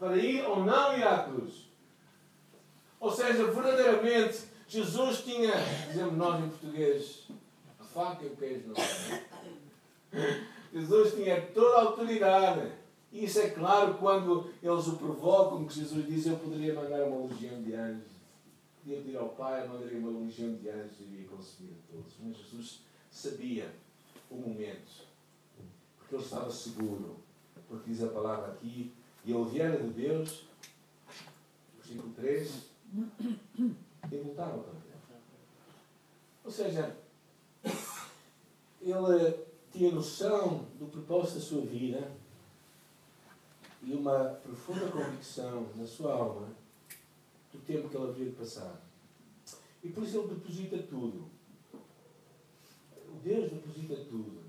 para 0.00 0.16
ir 0.16 0.42
ou 0.46 0.64
não 0.64 0.96
ir 0.96 1.06
à 1.06 1.24
cruz. 1.24 1.68
Ou 2.98 3.10
seja, 3.12 3.44
verdadeiramente, 3.44 4.44
Jesus 4.66 5.22
tinha, 5.22 5.52
dizemos 5.88 6.16
nós 6.16 6.42
em 6.42 6.48
português, 6.48 7.28
a 7.78 7.84
faca 7.84 8.24
e 8.24 8.28
o 8.28 8.36
queijo 8.36 8.68
não 8.68 8.74
Jesus 10.72 11.14
tinha 11.14 11.40
toda 11.48 11.76
a 11.76 11.80
autoridade. 11.82 12.72
E 13.12 13.24
isso 13.24 13.40
é 13.40 13.50
claro 13.50 13.94
quando 13.94 14.50
eles 14.62 14.86
o 14.86 14.96
provocam, 14.96 15.66
que 15.66 15.74
Jesus 15.74 16.06
diz: 16.06 16.26
Eu 16.26 16.36
poderia 16.38 16.74
mandar 16.74 17.02
uma 17.04 17.26
legião 17.26 17.60
de 17.62 17.74
anjos. 17.74 18.10
Podia 18.78 18.98
pedir 18.98 19.16
ao 19.16 19.30
Pai, 19.30 19.66
mandaria 19.66 19.98
uma 19.98 20.20
legião 20.20 20.54
de 20.54 20.68
anjos 20.68 21.00
e 21.00 21.14
iria 21.14 21.28
consumir 21.28 21.72
a 21.72 21.92
todos. 21.92 22.14
Mas 22.22 22.36
Jesus 22.36 22.80
sabia 23.10 23.74
o 24.30 24.36
momento, 24.36 25.04
porque 25.98 26.14
ele 26.14 26.22
estava 26.22 26.50
seguro. 26.50 27.16
Porque 27.68 27.90
diz 27.90 28.02
a 28.02 28.08
palavra 28.08 28.52
aqui: 28.52 28.92
E 29.24 29.32
ele 29.32 29.50
viera 29.50 29.82
de 29.82 29.90
Deus, 29.90 30.44
versículo 31.76 32.12
3, 32.14 32.70
e 34.10 34.16
voltaram 34.16 34.62
para 34.62 34.72
Deus. 34.72 34.84
Ou 36.44 36.50
seja, 36.50 36.96
ele 38.80 39.46
tinha 39.70 39.92
noção 39.92 40.66
do 40.78 40.86
propósito 40.86 41.34
da 41.34 41.40
sua 41.40 41.62
vida 41.62 42.10
e 43.82 43.92
uma 43.92 44.24
profunda 44.42 44.90
convicção 44.90 45.68
na 45.76 45.86
sua 45.86 46.12
alma 46.14 46.48
do 47.52 47.58
tempo 47.60 47.88
que 47.88 47.96
ele 47.96 48.08
havia 48.08 48.26
de 48.26 48.32
passar. 48.32 48.80
E 49.82 49.88
por 49.88 50.02
isso 50.02 50.18
ele 50.18 50.34
deposita 50.34 50.78
tudo. 50.78 51.30
Deus 53.22 53.50
deposita 53.50 53.96
tudo? 53.96 54.39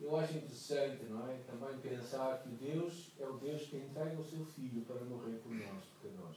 Eu 0.00 0.16
acho 0.16 0.36
interessante, 0.36 1.04
não 1.04 1.28
é? 1.28 1.38
Também 1.46 1.78
pensar 1.78 2.42
que 2.42 2.50
Deus 2.50 3.10
é 3.18 3.26
o 3.26 3.34
Deus 3.34 3.62
que 3.62 3.76
entrega 3.76 4.20
o 4.20 4.24
seu 4.24 4.44
Filho 4.44 4.82
para 4.82 5.04
morrer 5.04 5.38
por 5.42 5.52
nós, 5.52 5.84
nós. 6.20 6.36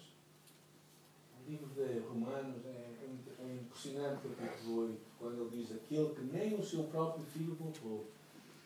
O 1.39 1.49
livro 1.49 1.67
de 1.67 1.99
Romanos 1.99 2.65
é, 2.65 2.69
é, 2.69 3.09
é 3.39 3.55
impressionante 3.55 4.27
capítulo 4.29 4.87
8, 4.87 4.99
quando 5.19 5.41
ele 5.41 5.61
diz 5.61 5.71
aquele 5.75 6.15
que 6.15 6.21
nem 6.21 6.55
o 6.55 6.63
seu 6.63 6.83
próprio 6.85 7.25
Filho 7.25 7.55
poupou, 7.55 8.07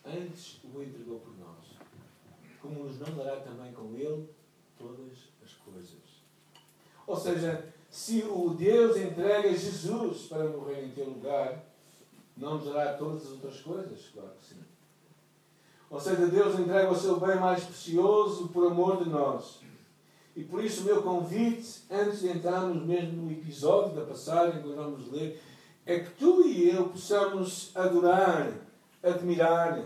antes 0.04 0.60
o 0.62 0.82
entregou 0.82 1.18
por 1.18 1.36
nós 1.38 1.84
como 2.64 2.84
nos 2.84 2.98
não 2.98 3.14
dará 3.14 3.36
também 3.40 3.72
com 3.74 3.94
ele 3.94 4.26
todas 4.78 5.28
as 5.44 5.52
coisas. 5.52 6.24
Ou 7.06 7.14
seja, 7.14 7.68
se 7.90 8.22
o 8.22 8.54
Deus 8.54 8.96
entrega 8.96 9.54
Jesus 9.54 10.28
para 10.28 10.48
morrer 10.48 10.86
em 10.86 10.90
teu 10.90 11.04
lugar, 11.04 11.62
não 12.34 12.56
nos 12.56 12.64
dará 12.64 12.94
todas 12.94 13.26
as 13.26 13.32
outras 13.32 13.60
coisas? 13.60 14.08
Claro 14.14 14.30
que 14.40 14.46
sim. 14.46 14.60
Ou 15.94 16.00
seja, 16.00 16.26
Deus 16.26 16.58
entrega 16.58 16.90
o 16.90 16.96
seu 16.96 17.20
bem 17.20 17.38
mais 17.38 17.62
precioso 17.62 18.48
por 18.48 18.66
amor 18.66 19.04
de 19.04 19.08
nós. 19.08 19.60
E 20.34 20.42
por 20.42 20.62
isso 20.64 20.80
o 20.80 20.86
meu 20.86 21.00
convite, 21.02 21.84
antes 21.88 22.18
de 22.18 22.30
entrarmos 22.30 22.84
mesmo 22.84 23.22
no 23.22 23.30
episódio 23.30 23.94
da 23.94 24.04
passagem 24.04 24.60
que 24.60 24.70
vamos 24.70 25.08
ler, 25.12 25.40
é 25.86 26.00
que 26.00 26.10
tu 26.18 26.44
e 26.44 26.68
eu 26.68 26.88
possamos 26.88 27.70
adorar, 27.76 28.52
admirar, 29.04 29.84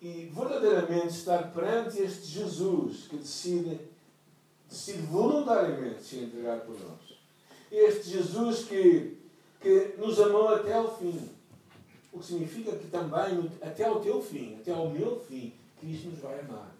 e 0.00 0.30
verdadeiramente 0.32 1.08
estar 1.08 1.50
perante 1.52 2.00
este 2.00 2.26
Jesus 2.28 3.08
que 3.08 3.16
decide, 3.16 3.80
decide 4.70 5.02
voluntariamente 5.02 6.04
se 6.04 6.18
entregar 6.18 6.60
por 6.60 6.78
nós. 6.78 7.18
Este 7.72 8.08
Jesus 8.08 8.66
que, 8.66 9.18
que 9.60 9.96
nos 9.98 10.20
amou 10.20 10.54
até 10.54 10.74
ao 10.74 10.96
fim. 10.96 11.28
O 12.14 12.20
que 12.20 12.26
significa 12.26 12.76
que 12.76 12.86
também, 12.86 13.50
até 13.60 13.84
ao 13.84 14.00
teu 14.00 14.22
fim, 14.22 14.56
até 14.60 14.72
ao 14.72 14.88
meu 14.88 15.18
fim, 15.18 15.52
Cristo 15.80 16.10
nos 16.10 16.20
vai 16.20 16.38
amar. 16.38 16.72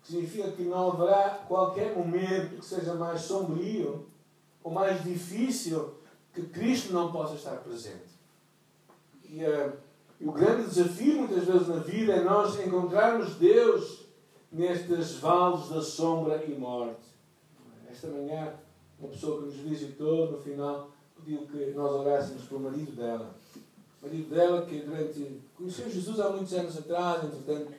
O 0.00 0.02
que 0.02 0.08
significa 0.08 0.50
que 0.50 0.64
não 0.64 0.90
haverá 0.90 1.44
qualquer 1.46 1.96
momento 1.96 2.58
que 2.58 2.66
seja 2.66 2.94
mais 2.94 3.20
sombrio 3.20 4.04
ou 4.64 4.72
mais 4.72 5.04
difícil 5.04 5.94
que 6.34 6.42
Cristo 6.42 6.92
não 6.92 7.12
possa 7.12 7.36
estar 7.36 7.56
presente. 7.58 8.10
E 9.28 9.44
uh, 9.44 9.72
o 10.20 10.32
grande 10.32 10.68
desafio, 10.68 11.18
muitas 11.18 11.44
vezes, 11.44 11.68
na 11.68 11.76
vida 11.76 12.14
é 12.14 12.24
nós 12.24 12.58
encontrarmos 12.58 13.36
Deus 13.36 14.06
nestes 14.50 15.14
vales 15.14 15.68
da 15.68 15.80
sombra 15.80 16.44
e 16.44 16.54
morte. 16.54 17.00
Esta 17.88 18.08
manhã, 18.08 18.54
uma 18.98 19.08
pessoa 19.08 19.38
que 19.38 19.46
nos 19.46 19.56
visitou, 19.56 20.32
no 20.32 20.38
final, 20.38 20.90
pediu 21.24 21.46
que 21.46 21.72
nós 21.72 21.92
orássemos 21.92 22.44
pelo 22.44 22.60
marido 22.60 22.92
dela. 22.92 23.34
O 24.00 24.06
marido 24.06 24.34
dela, 24.34 24.66
que 24.66 24.80
durante. 24.80 25.40
conheceu 25.56 25.90
Jesus 25.90 26.20
há 26.20 26.30
muitos 26.30 26.52
anos 26.54 26.76
atrás, 26.76 27.24
entretanto, 27.24 27.72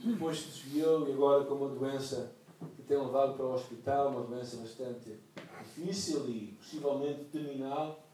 depois 0.00 0.38
se 0.38 0.48
desviou 0.48 1.08
e 1.08 1.12
agora 1.12 1.44
com 1.44 1.54
uma 1.54 1.68
doença 1.68 2.32
que 2.76 2.82
tem 2.82 2.98
levado 2.98 3.34
para 3.34 3.46
o 3.46 3.54
hospital, 3.54 4.10
uma 4.10 4.22
doença 4.22 4.56
bastante 4.58 5.18
difícil 5.62 6.28
e 6.28 6.54
possivelmente 6.58 7.24
terminal. 7.24 8.04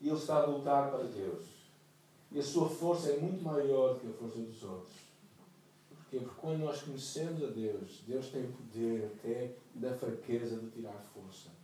E 0.00 0.08
ele 0.08 0.16
está 0.16 0.42
a 0.42 0.46
lutar 0.46 0.90
para 0.90 1.04
Deus. 1.04 1.44
E 2.32 2.38
a 2.38 2.42
sua 2.42 2.68
força 2.68 3.10
é 3.10 3.18
muito 3.18 3.44
maior 3.44 3.94
do 3.94 4.00
que 4.00 4.06
a 4.06 4.12
força 4.12 4.38
dos 4.38 4.62
outros. 4.62 4.96
Porque 5.88 6.24
quando 6.40 6.60
nós 6.60 6.80
conhecemos 6.82 7.42
a 7.44 7.48
Deus, 7.48 8.02
Deus 8.06 8.30
tem 8.30 8.50
poder 8.50 9.12
até 9.14 9.52
da 9.74 9.92
fraqueza 9.92 10.56
de 10.56 10.70
tirar 10.70 11.04
força. 11.12 11.59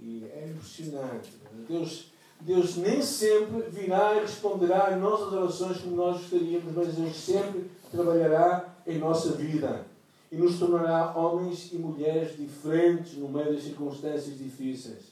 E 0.00 0.24
é 0.24 0.48
impressionante. 0.48 1.32
Deus, 1.68 2.06
Deus 2.40 2.76
nem 2.76 3.02
sempre 3.02 3.62
virá 3.70 4.16
e 4.16 4.20
responderá 4.20 4.88
às 4.88 5.00
nossas 5.00 5.32
orações 5.32 5.78
como 5.78 5.96
nós 5.96 6.20
gostaríamos, 6.20 6.74
mas 6.74 6.94
Deus 6.94 7.16
sempre 7.16 7.70
trabalhará 7.90 8.74
em 8.86 8.98
nossa 8.98 9.32
vida 9.32 9.84
e 10.32 10.36
nos 10.36 10.58
tornará 10.58 11.12
homens 11.16 11.70
e 11.72 11.76
mulheres 11.76 12.36
diferentes 12.36 13.16
no 13.16 13.28
meio 13.28 13.52
das 13.52 13.62
circunstâncias 13.62 14.38
difíceis. 14.38 15.10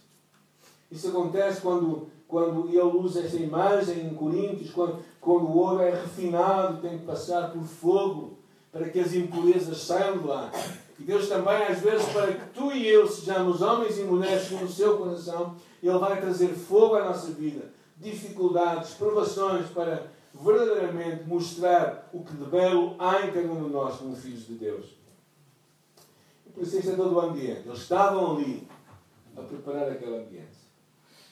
Isso 0.91 1.09
acontece 1.09 1.61
quando 1.61 2.09
quando 2.29 2.69
ele 2.69 2.79
usa 2.83 3.23
essa 3.23 3.37
imagem 3.37 4.07
em 4.07 4.15
Coríntios, 4.15 4.71
quando, 4.71 4.99
quando 5.19 5.47
o 5.47 5.57
ouro 5.57 5.81
é 5.81 5.91
refinado, 5.91 6.83
tem 6.83 6.99
que 6.99 7.07
passar 7.07 7.51
por 7.51 7.65
fogo 7.65 8.39
para 8.71 8.91
que 8.91 9.01
as 9.01 9.15
impurezas 9.15 9.79
saiam 9.79 10.27
lá. 10.27 10.53
E 10.99 11.05
Deus 11.05 11.29
também, 11.29 11.63
às 11.63 11.79
vezes, 11.81 12.07
para 12.09 12.33
que 12.33 12.51
tu 12.51 12.73
e 12.73 12.89
eu 12.89 13.07
sejamos 13.07 13.63
homens 13.63 13.99
e 13.99 14.03
mulheres 14.03 14.49
com 14.49 14.65
o 14.65 14.69
seu 14.69 14.99
coração, 14.99 15.55
Ele 15.83 15.99
vai 15.99 16.21
trazer 16.21 16.49
fogo 16.49 16.97
à 16.97 17.05
nossa 17.05 17.29
vida, 17.29 17.71
dificuldades, 17.97 18.95
provações, 18.95 19.69
para 19.69 20.11
verdadeiramente 20.35 21.25
mostrar 21.25 22.09
o 22.13 22.25
que 22.25 22.35
de 22.35 22.45
belo 22.45 22.97
há 22.99 23.27
em 23.27 23.33
cada 23.33 23.49
um 23.49 23.65
de 23.65 23.71
nós 23.71 23.97
como 23.97 24.15
filhos 24.17 24.47
de 24.47 24.55
Deus. 24.55 24.87
E 26.47 26.51
por 26.51 26.63
isso 26.63 26.77
este 26.79 26.91
é 26.91 26.97
todo 26.97 27.15
o 27.15 27.21
ambiente. 27.21 27.63
Eles 27.67 27.79
estavam 27.79 28.37
ali 28.37 28.67
a 29.37 29.43
preparar 29.43 29.91
aquele 29.91 30.17
ambiente. 30.17 30.59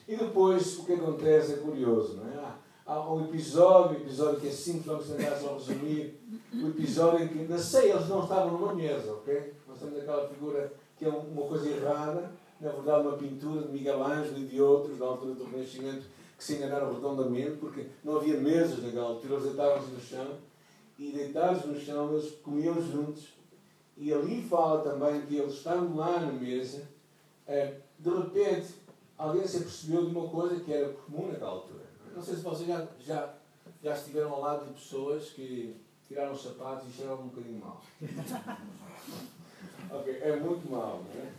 E 0.08 0.16
depois 0.16 0.78
o 0.78 0.85
que 0.85 0.92
acontece 0.92 1.54
é 1.54 1.56
curioso, 1.56 2.16
não 2.16 2.30
é? 2.30 2.46
Há 2.87 3.12
um 3.12 3.25
episódio, 3.25 3.96
episódio 3.96 4.38
que 4.38 4.46
é 4.46 4.52
simples, 4.52 4.87
vamos 4.87 5.08
tentar 5.08 5.35
só 5.35 5.54
resumir. 5.54 6.20
O 6.54 6.68
episódio 6.68 7.25
em 7.25 7.28
que, 7.28 7.52
na 7.52 7.58
ceia, 7.58 7.94
eles 7.94 8.08
não 8.08 8.23
estavam 8.23 8.52
numa 8.52 8.73
mesa, 8.73 9.12
ok? 9.12 9.55
Temos 9.78 9.99
aquela 9.99 10.28
figura 10.28 10.73
que 10.97 11.04
é 11.04 11.09
uma 11.09 11.47
coisa 11.47 11.68
errada, 11.68 12.33
na 12.61 12.71
verdade, 12.71 13.06
uma 13.06 13.16
pintura 13.16 13.62
de 13.66 13.73
Miguel 13.73 14.02
Ângelo 14.02 14.38
e 14.38 14.47
de 14.47 14.61
outros, 14.61 14.99
da 14.99 15.06
altura 15.06 15.35
do 15.35 15.45
Renascimento, 15.45 16.06
que 16.37 16.45
se 16.45 16.54
enganaram 16.54 16.95
redondamente, 16.95 17.56
porque 17.56 17.87
não 18.02 18.16
havia 18.16 18.38
mesas 18.40 18.83
naquela 18.83 19.09
altura, 19.09 19.35
eles 19.35 19.47
deitavam-se 19.47 19.90
no 19.90 20.00
chão, 20.00 20.38
e 20.99 21.12
deitados 21.12 21.64
no 21.64 21.78
chão, 21.78 22.12
eles 22.12 22.30
comiam 22.42 22.80
juntos. 22.80 23.35
E 23.97 24.12
ali 24.12 24.42
fala 24.42 24.83
também 24.83 25.23
que 25.23 25.37
eles 25.37 25.54
estavam 25.54 25.97
lá 25.97 26.21
na 26.21 26.33
mesa, 26.33 26.83
eh, 27.47 27.75
de 27.99 28.11
repente 28.11 28.75
alguém 29.16 29.47
se 29.47 29.59
apercebeu 29.59 30.04
de 30.06 30.11
uma 30.14 30.28
coisa 30.28 30.61
que 30.61 30.73
era 30.73 30.92
comum 30.92 31.28
naquela 31.28 31.52
altura. 31.52 31.85
Não 32.14 32.23
sei 32.23 32.35
se 32.35 32.42
vocês 32.42 32.68
já, 32.68 32.87
já, 33.00 33.35
já 33.83 33.95
estiveram 33.95 34.33
ao 34.33 34.40
lado 34.40 34.66
de 34.66 34.73
pessoas 34.75 35.30
que 35.30 35.76
tiraram 36.06 36.33
os 36.33 36.42
sapatos 36.42 36.88
e 36.88 36.92
cheiravam 36.92 37.25
um 37.25 37.28
bocadinho 37.28 37.61
mal. 37.61 37.83
ok, 39.90 40.18
é 40.20 40.37
muito 40.37 40.70
mal, 40.70 41.02
não 41.02 41.23
é? 41.23 41.30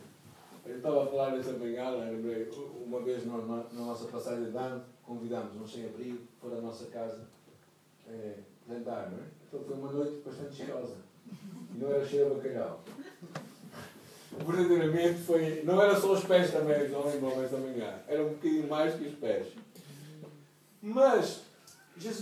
Eu 0.66 0.78
estava 0.78 1.04
a 1.04 1.08
falar 1.08 1.32
nessa 1.32 1.54
manhã, 1.54 1.90
lembrei, 1.92 2.50
uma 2.86 3.00
vez 3.02 3.26
na, 3.26 3.38
na, 3.38 3.64
na 3.72 3.86
nossa 3.86 4.06
passagem 4.08 4.52
de 4.52 4.58
ano, 4.58 4.84
convidámos 5.04 5.56
um 5.56 5.68
sem-abrigo 5.68 6.20
para 6.42 6.58
a 6.58 6.62
nossa 6.62 6.88
casa 6.88 7.22
é, 8.08 8.34
jantar, 8.68 9.10
não 9.12 9.18
é? 9.18 9.28
Então 9.48 9.62
foi 9.62 9.76
uma 9.76 9.92
noite 9.92 10.22
bastante 10.26 10.56
cheirosa. 10.56 10.96
E 11.74 11.78
não 11.78 11.90
era 11.90 12.06
cheiro 12.06 12.32
a 12.32 12.36
bacalhau 12.36 12.84
verdadeiramente 14.46 15.22
foi. 15.22 15.62
Não 15.64 15.82
era 15.82 16.00
só 16.00 16.14
os 16.14 16.24
pés 16.24 16.52
também, 16.52 16.90
não 16.90 17.06
lembro 17.06 17.36
mais 17.36 17.52
da 17.52 17.58
manhã. 17.58 17.94
Era 18.08 18.24
um 18.24 18.30
bocadinho 18.30 18.68
mais 18.68 18.96
que 18.96 19.08
os 19.08 19.16
pés. 19.16 19.48
Mas 20.82 21.42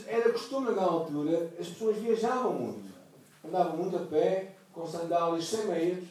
era 0.07 0.31
costume 0.31 0.67
naquela 0.67 0.91
altura, 0.91 1.49
as 1.59 1.67
pessoas 1.67 1.97
viajavam 1.97 2.53
muito. 2.53 2.95
Andavam 3.43 3.77
muito 3.77 3.97
a 3.97 3.99
pé, 3.99 4.54
com 4.75 4.85
sandálias 4.85 5.47
sem 5.47 5.65
meias. 5.65 6.03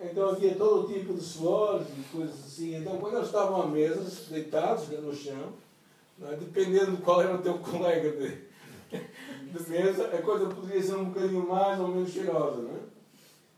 Então 0.00 0.30
havia 0.30 0.56
todo 0.56 0.84
o 0.84 0.92
tipo 0.92 1.14
de 1.14 1.20
suores 1.20 1.86
e 1.96 2.02
coisas 2.14 2.44
assim. 2.44 2.74
Então 2.74 2.98
quando 2.98 3.14
eles 3.14 3.28
estavam 3.28 3.62
à 3.62 3.66
mesa, 3.68 4.04
deitados 4.28 4.88
no 4.88 5.14
chão, 5.14 5.52
é? 6.20 6.34
dependendo 6.34 6.96
de 6.96 7.02
qual 7.02 7.22
era 7.22 7.36
o 7.36 7.42
teu 7.42 7.56
colega 7.62 8.10
de, 8.10 8.98
de 8.98 9.70
mesa, 9.70 10.08
a 10.08 10.20
coisa 10.20 10.46
poderia 10.46 10.82
ser 10.82 10.96
um 10.96 11.04
bocadinho 11.04 11.48
mais 11.48 11.78
ou 11.78 11.88
menos 11.88 12.10
cheirosa. 12.10 12.62
Não 12.62 12.74
é? 12.74 12.80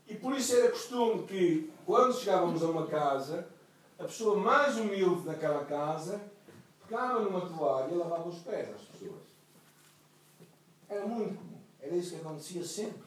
E 0.07 0.13
por 0.13 0.35
isso 0.35 0.55
era 0.55 0.69
costume 0.69 1.23
que, 1.23 1.71
quando 1.83 2.13
chegávamos 2.13 2.61
a 2.61 2.67
uma 2.67 2.85
casa, 2.85 3.47
a 3.97 4.03
pessoa 4.03 4.37
mais 4.37 4.77
humilde 4.77 5.23
daquela 5.23 5.65
casa 5.65 6.21
pegava 6.87 7.21
numa 7.21 7.41
toalha 7.41 7.91
e 7.91 7.97
lavava 7.97 8.29
os 8.29 8.37
pés 8.37 8.69
às 8.69 8.81
pessoas. 8.81 9.23
Era 10.87 11.07
muito 11.07 11.35
comum. 11.35 11.54
Era 11.85 11.95
isso 11.95 12.15
que 12.15 12.21
acontecia 12.21 12.63
sempre. 12.63 13.03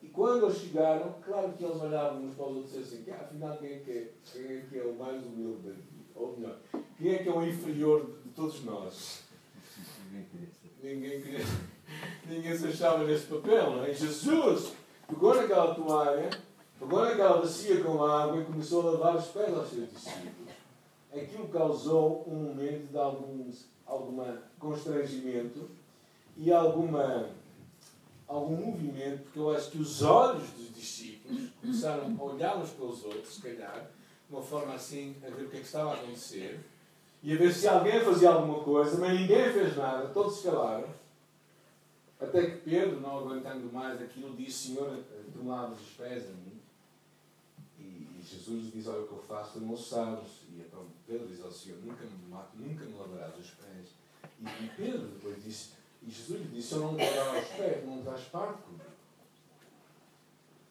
E 0.00 0.08
quando 0.08 0.46
eles 0.46 0.58
chegaram, 0.58 1.16
claro 1.24 1.52
que 1.52 1.64
eles 1.64 1.82
olhavam 1.82 2.22
uns 2.22 2.36
para 2.36 2.46
os 2.46 2.56
outros 2.58 2.74
e 2.74 2.78
assim, 2.78 3.04
ah, 3.10 3.22
afinal 3.22 3.56
quem 3.56 3.72
é, 3.72 3.78
que 3.80 3.90
é, 3.90 4.12
quem 4.32 4.44
é 4.44 4.66
que 4.70 4.78
é 4.78 4.84
o 4.84 4.94
mais 4.94 5.20
humilde 5.24 5.68
daqui? 5.68 6.06
Ou 6.14 6.36
melhor, 6.36 6.58
quem 6.96 7.12
é 7.12 7.18
que 7.18 7.28
é 7.28 7.32
o 7.32 7.44
inferior 7.44 8.06
de 8.24 8.30
todos 8.30 8.62
nós? 8.64 9.24
Ninguém 10.80 11.20
queria. 11.20 11.44
Ninguém 12.28 12.56
se 12.56 12.68
achava 12.68 13.04
neste 13.04 13.26
papel, 13.26 13.72
não 13.72 13.84
é? 13.84 13.92
Jesus 13.92 14.72
pegou 15.08 15.34
naquela 15.34 15.74
toalha, 15.74 16.30
pegou 16.78 17.04
naquela 17.04 17.38
bacia 17.38 17.82
com 17.82 18.04
água 18.04 18.40
e 18.40 18.44
começou 18.44 18.82
a 18.82 18.92
lavar 18.92 19.16
os 19.16 19.26
pés 19.26 19.52
aos 19.52 19.68
seus 19.68 19.90
discípulos. 19.90 20.54
Aquilo 21.12 21.48
causou 21.48 22.24
um 22.28 22.34
momento 22.34 22.90
de 22.90 22.96
alguns, 22.96 23.66
alguma 23.84 24.42
constrangimento 24.58 25.68
e 26.36 26.52
alguma, 26.52 27.30
algum 28.28 28.56
movimento, 28.56 29.22
porque 29.24 29.38
eu 29.38 29.50
acho 29.54 29.70
que 29.70 29.78
os 29.78 30.02
olhos 30.02 30.50
dos 30.50 30.74
discípulos 30.74 31.50
começaram 31.60 32.16
a 32.18 32.22
olhar 32.22 32.56
uns 32.58 32.70
para 32.70 32.84
os 32.84 33.04
outros, 33.04 33.34
se 33.34 33.42
calhar, 33.42 33.90
de 34.28 34.34
uma 34.34 34.42
forma 34.42 34.74
assim, 34.74 35.16
a 35.26 35.30
ver 35.30 35.44
o 35.44 35.48
que 35.48 35.56
é 35.56 35.60
que 35.60 35.66
estava 35.66 35.92
a 35.92 35.94
acontecer 35.94 36.60
e 37.22 37.32
a 37.32 37.36
ver 37.36 37.52
se 37.52 37.66
alguém 37.66 38.00
fazia 38.00 38.30
alguma 38.30 38.62
coisa, 38.62 38.98
mas 38.98 39.18
ninguém 39.18 39.52
fez 39.52 39.76
nada, 39.76 40.08
todos 40.10 40.36
se 40.36 40.44
calaram. 40.44 40.88
Até 42.20 42.50
que 42.50 42.56
Pedro, 42.58 43.00
não 43.00 43.18
aguentando 43.18 43.70
mais 43.72 44.00
aquilo, 44.00 44.36
disse: 44.36 44.68
Senhor, 44.68 45.02
lavas 45.44 45.80
os 45.80 45.90
pés 45.90 46.24
a 46.24 46.32
mim. 46.32 46.60
E, 47.78 48.22
Jesus 48.22 48.66
lhe 48.66 48.70
diz: 48.70 48.86
Olha, 48.86 49.00
o 49.02 49.08
que 49.08 49.12
eu 49.12 49.22
faço, 49.22 49.60
não 49.60 49.76
sabes. 49.76 50.28
E 50.50 50.60
então 50.60 50.86
Pedro 51.06 51.26
diz 51.26 51.44
ao 51.44 51.50
Senhor: 51.50 51.78
Nunca 51.84 52.04
me, 52.04 52.64
nunca 52.64 52.84
me 52.84 52.94
lavarás 52.96 53.36
os 53.38 53.50
pés. 53.50 53.88
E 54.40 54.68
Pedro 54.76 55.08
depois 55.08 55.42
disse: 55.42 55.70
E 56.06 56.10
Jesus 56.10 56.40
lhe 56.40 56.48
disse: 56.48 56.68
Se 56.68 56.74
eu 56.74 56.80
não 56.80 56.92
me 56.92 57.04
lavar 57.04 57.42
os 57.42 57.48
pés, 57.48 57.84
não 57.84 57.98
estás 57.98 58.22
parte 58.28 58.62
comigo. 58.62 58.84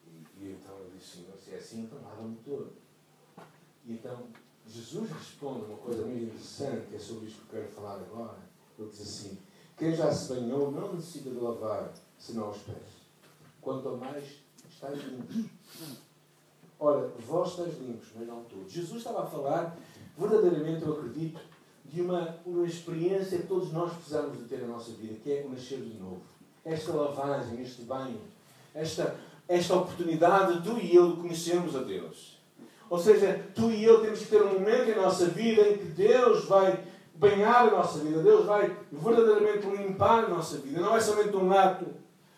E, 0.07 0.43
e 0.43 0.51
então 0.51 0.77
ele 0.79 0.97
disse: 0.97 1.17
Senhor, 1.17 1.37
se 1.37 1.51
é 1.51 1.57
assim, 1.57 1.81
então 1.81 2.01
lava-me 2.01 2.37
todo. 2.37 2.71
E 3.85 3.93
então 3.93 4.27
Jesus 4.65 5.11
responde 5.11 5.65
uma 5.65 5.77
coisa 5.77 6.05
muito 6.05 6.23
interessante, 6.23 6.87
que 6.87 6.95
é 6.95 6.99
sobre 6.99 7.27
isto 7.27 7.41
que 7.41 7.55
eu 7.55 7.61
quero 7.61 7.73
falar 7.73 7.95
agora. 7.95 8.37
Ele 8.79 8.89
diz 8.89 9.01
assim: 9.01 9.37
quem 9.77 9.93
já 9.93 10.11
se 10.11 10.33
banhou 10.33 10.71
não 10.71 10.93
necessita 10.93 11.29
de 11.29 11.37
lavar 11.37 11.93
senão 12.17 12.49
os 12.49 12.57
pés. 12.59 13.05
Quanto 13.61 13.97
mais 13.97 14.23
estáis 14.69 15.03
limpos. 15.03 15.51
Ora, 16.79 17.07
vós 17.19 17.49
estáis 17.51 17.77
limpos, 17.79 18.09
mas 18.15 18.27
não 18.27 18.43
todos. 18.45 18.71
Jesus 18.71 18.97
estava 18.97 19.23
a 19.23 19.25
falar, 19.25 19.77
verdadeiramente 20.17 20.83
eu 20.83 20.93
acredito, 20.93 21.39
de 21.91 22.01
uma, 22.01 22.37
uma 22.45 22.65
experiência 22.65 23.37
que 23.37 23.47
todos 23.47 23.71
nós 23.71 23.93
precisamos 23.93 24.37
de 24.37 24.43
ter 24.45 24.61
na 24.61 24.67
nossa 24.67 24.91
vida, 24.91 25.15
que 25.23 25.31
é 25.31 25.45
o 25.45 25.51
nascer 25.51 25.79
de 25.79 25.97
novo. 25.97 26.21
Esta 26.63 26.93
lavagem, 26.93 27.61
este 27.61 27.83
banho, 27.83 28.19
esta, 28.73 29.15
esta 29.47 29.75
oportunidade, 29.75 30.61
tu 30.63 30.77
e 30.79 30.95
eu, 30.95 31.13
de 31.13 31.21
conhecermos 31.21 31.75
a 31.75 31.83
Deus. 31.83 32.35
Ou 32.89 33.00
seja, 33.00 33.43
tu 33.55 33.71
e 33.71 33.83
eu 33.83 34.01
temos 34.01 34.19
que 34.19 34.27
ter 34.27 34.41
um 34.41 34.53
momento 34.53 34.89
em 34.89 34.95
nossa 34.95 35.27
vida 35.27 35.61
em 35.61 35.77
que 35.77 35.85
Deus 35.85 36.45
vai 36.45 36.83
banhar 37.15 37.67
a 37.67 37.71
nossa 37.71 38.00
vida. 38.00 38.21
Deus 38.21 38.45
vai 38.45 38.75
verdadeiramente 38.91 39.65
limpar 39.67 40.25
a 40.25 40.29
nossa 40.29 40.57
vida. 40.57 40.81
Não 40.81 40.95
é 40.95 41.00
somente 41.00 41.35
um 41.35 41.51
ato, 41.51 41.85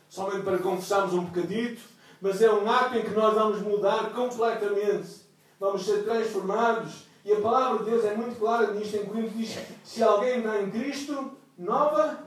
somente 0.07 0.43
para 0.43 0.59
confessarmos 0.59 1.13
um 1.13 1.25
bocadito, 1.25 1.81
mas 2.21 2.41
é 2.41 2.51
um 2.51 2.69
ato 2.69 2.97
em 2.97 3.01
que 3.01 3.11
nós 3.11 3.33
vamos 3.33 3.61
mudar 3.61 4.11
completamente. 4.13 5.27
Vamos 5.59 5.85
ser 5.85 6.03
transformados. 6.03 7.06
E 7.27 7.33
a 7.33 7.41
palavra 7.41 7.83
de 7.83 7.91
Deus 7.91 8.05
é 8.05 8.15
muito 8.15 8.39
clara 8.39 8.71
nisto, 8.71 8.95
em 8.95 9.05
que 9.05 9.29
diz: 9.31 9.59
se 9.83 10.01
alguém 10.01 10.37
está 10.37 10.61
em 10.61 10.71
Cristo, 10.71 11.31
nova. 11.57 12.23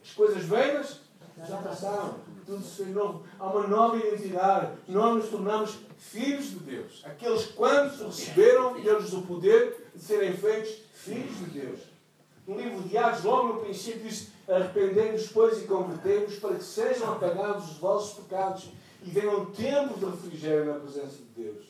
As 0.00 0.12
coisas 0.12 0.44
velhas 0.44 1.00
já 1.44 1.56
passaram. 1.56 2.14
Tudo 2.46 2.62
se 2.62 2.84
novo. 2.84 3.24
Há 3.36 3.46
uma 3.48 3.66
nova 3.66 3.96
identidade. 3.96 4.74
Nós 4.86 5.16
nos 5.16 5.28
tornamos 5.28 5.76
filhos 5.98 6.50
de 6.50 6.58
Deus. 6.60 7.02
Aqueles 7.04 7.46
que, 7.46 7.54
quando 7.54 8.06
receberam, 8.06 8.80
deu-lhes 8.80 9.12
o 9.12 9.22
poder 9.22 9.90
de 9.92 10.04
serem 10.04 10.34
feitos 10.34 10.84
filhos 10.94 11.36
de 11.38 11.46
Deus. 11.46 11.80
No 12.46 12.56
livro 12.56 12.80
de 12.82 12.96
Atos, 12.96 13.24
logo 13.24 13.54
no 13.54 13.60
princípio, 13.60 14.02
diz: 14.02 14.30
Arrependei-vos, 14.48 15.32
pois, 15.32 15.60
e 15.60 15.66
convertei-vos, 15.66 16.36
para 16.36 16.54
que 16.54 16.62
sejam 16.62 17.12
apagados 17.12 17.72
os 17.72 17.78
vossos 17.78 18.22
pecados 18.22 18.70
e 19.02 19.10
venham 19.10 19.46
tempo 19.46 19.98
de 19.98 20.04
refrigério 20.04 20.66
na 20.66 20.78
presença 20.78 21.16
de 21.16 21.42
Deus. 21.42 21.66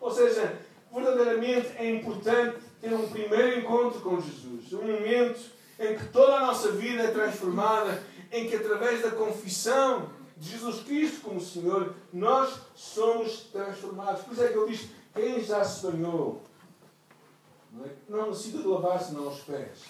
Ou 0.00 0.10
seja, 0.10 0.56
verdadeiramente 0.92 1.68
é 1.76 1.90
importante 1.90 2.58
ter 2.80 2.92
um 2.92 3.08
primeiro 3.08 3.58
encontro 3.58 4.00
com 4.00 4.20
Jesus. 4.20 4.72
Um 4.72 4.82
momento 4.82 5.40
em 5.78 5.96
que 5.96 6.04
toda 6.08 6.36
a 6.36 6.46
nossa 6.46 6.72
vida 6.72 7.02
é 7.02 7.10
transformada, 7.10 8.02
em 8.30 8.48
que 8.48 8.56
através 8.56 9.02
da 9.02 9.10
confissão 9.10 10.10
de 10.36 10.50
Jesus 10.50 10.82
Cristo 10.82 11.20
como 11.22 11.40
Senhor, 11.40 11.94
nós 12.12 12.54
somos 12.74 13.44
transformados. 13.52 14.22
Por 14.22 14.32
isso 14.32 14.42
é 14.42 14.48
que 14.48 14.58
ele 14.58 14.70
diz: 14.70 14.88
quem 15.14 15.42
já 15.42 15.64
se 15.64 15.86
banhou 15.86 16.42
não, 17.72 17.84
é? 17.84 17.88
não 18.08 18.30
necessita 18.30 18.58
de 18.58 18.66
lavar 18.66 19.02
senão 19.02 19.28
os 19.28 19.40
pés. 19.40 19.84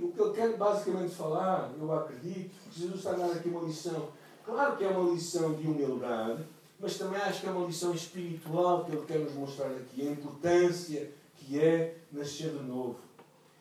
O 0.00 0.12
que 0.12 0.22
ele 0.22 0.32
quer 0.32 0.56
basicamente 0.56 1.14
falar, 1.14 1.70
eu 1.78 1.92
acredito, 1.92 2.54
que 2.70 2.80
Jesus 2.80 2.98
está 2.98 3.10
a 3.10 3.14
dar 3.14 3.32
aqui 3.32 3.48
uma 3.48 3.62
lição. 3.62 4.08
Claro 4.44 4.76
que 4.76 4.84
é 4.84 4.88
uma 4.88 5.12
lição 5.12 5.52
de 5.54 5.66
humildade, 5.66 6.44
mas 6.80 6.96
também 6.96 7.20
acho 7.20 7.42
que 7.42 7.46
é 7.46 7.50
uma 7.50 7.66
lição 7.66 7.92
espiritual 7.92 8.84
que 8.84 8.92
ele 8.92 9.06
quer 9.06 9.18
nos 9.18 9.34
mostrar 9.34 9.68
aqui, 9.68 10.08
a 10.08 10.10
importância 10.10 11.10
que 11.36 11.60
é 11.60 11.98
nascer 12.10 12.50
de 12.50 12.62
novo. 12.62 12.96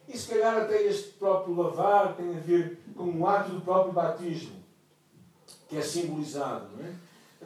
E 0.07 0.17
se 0.17 0.29
calhar 0.29 0.57
até 0.57 0.81
este 0.83 1.09
próprio 1.09 1.55
lavar 1.55 2.15
tem 2.15 2.35
a 2.35 2.39
ver 2.39 2.79
com 2.95 3.11
o 3.11 3.27
ato 3.27 3.51
do 3.51 3.61
próprio 3.61 3.93
batismo, 3.93 4.55
que 5.67 5.77
é 5.77 5.81
simbolizado. 5.81 6.67
Não 6.75 6.85
é? 6.85 6.93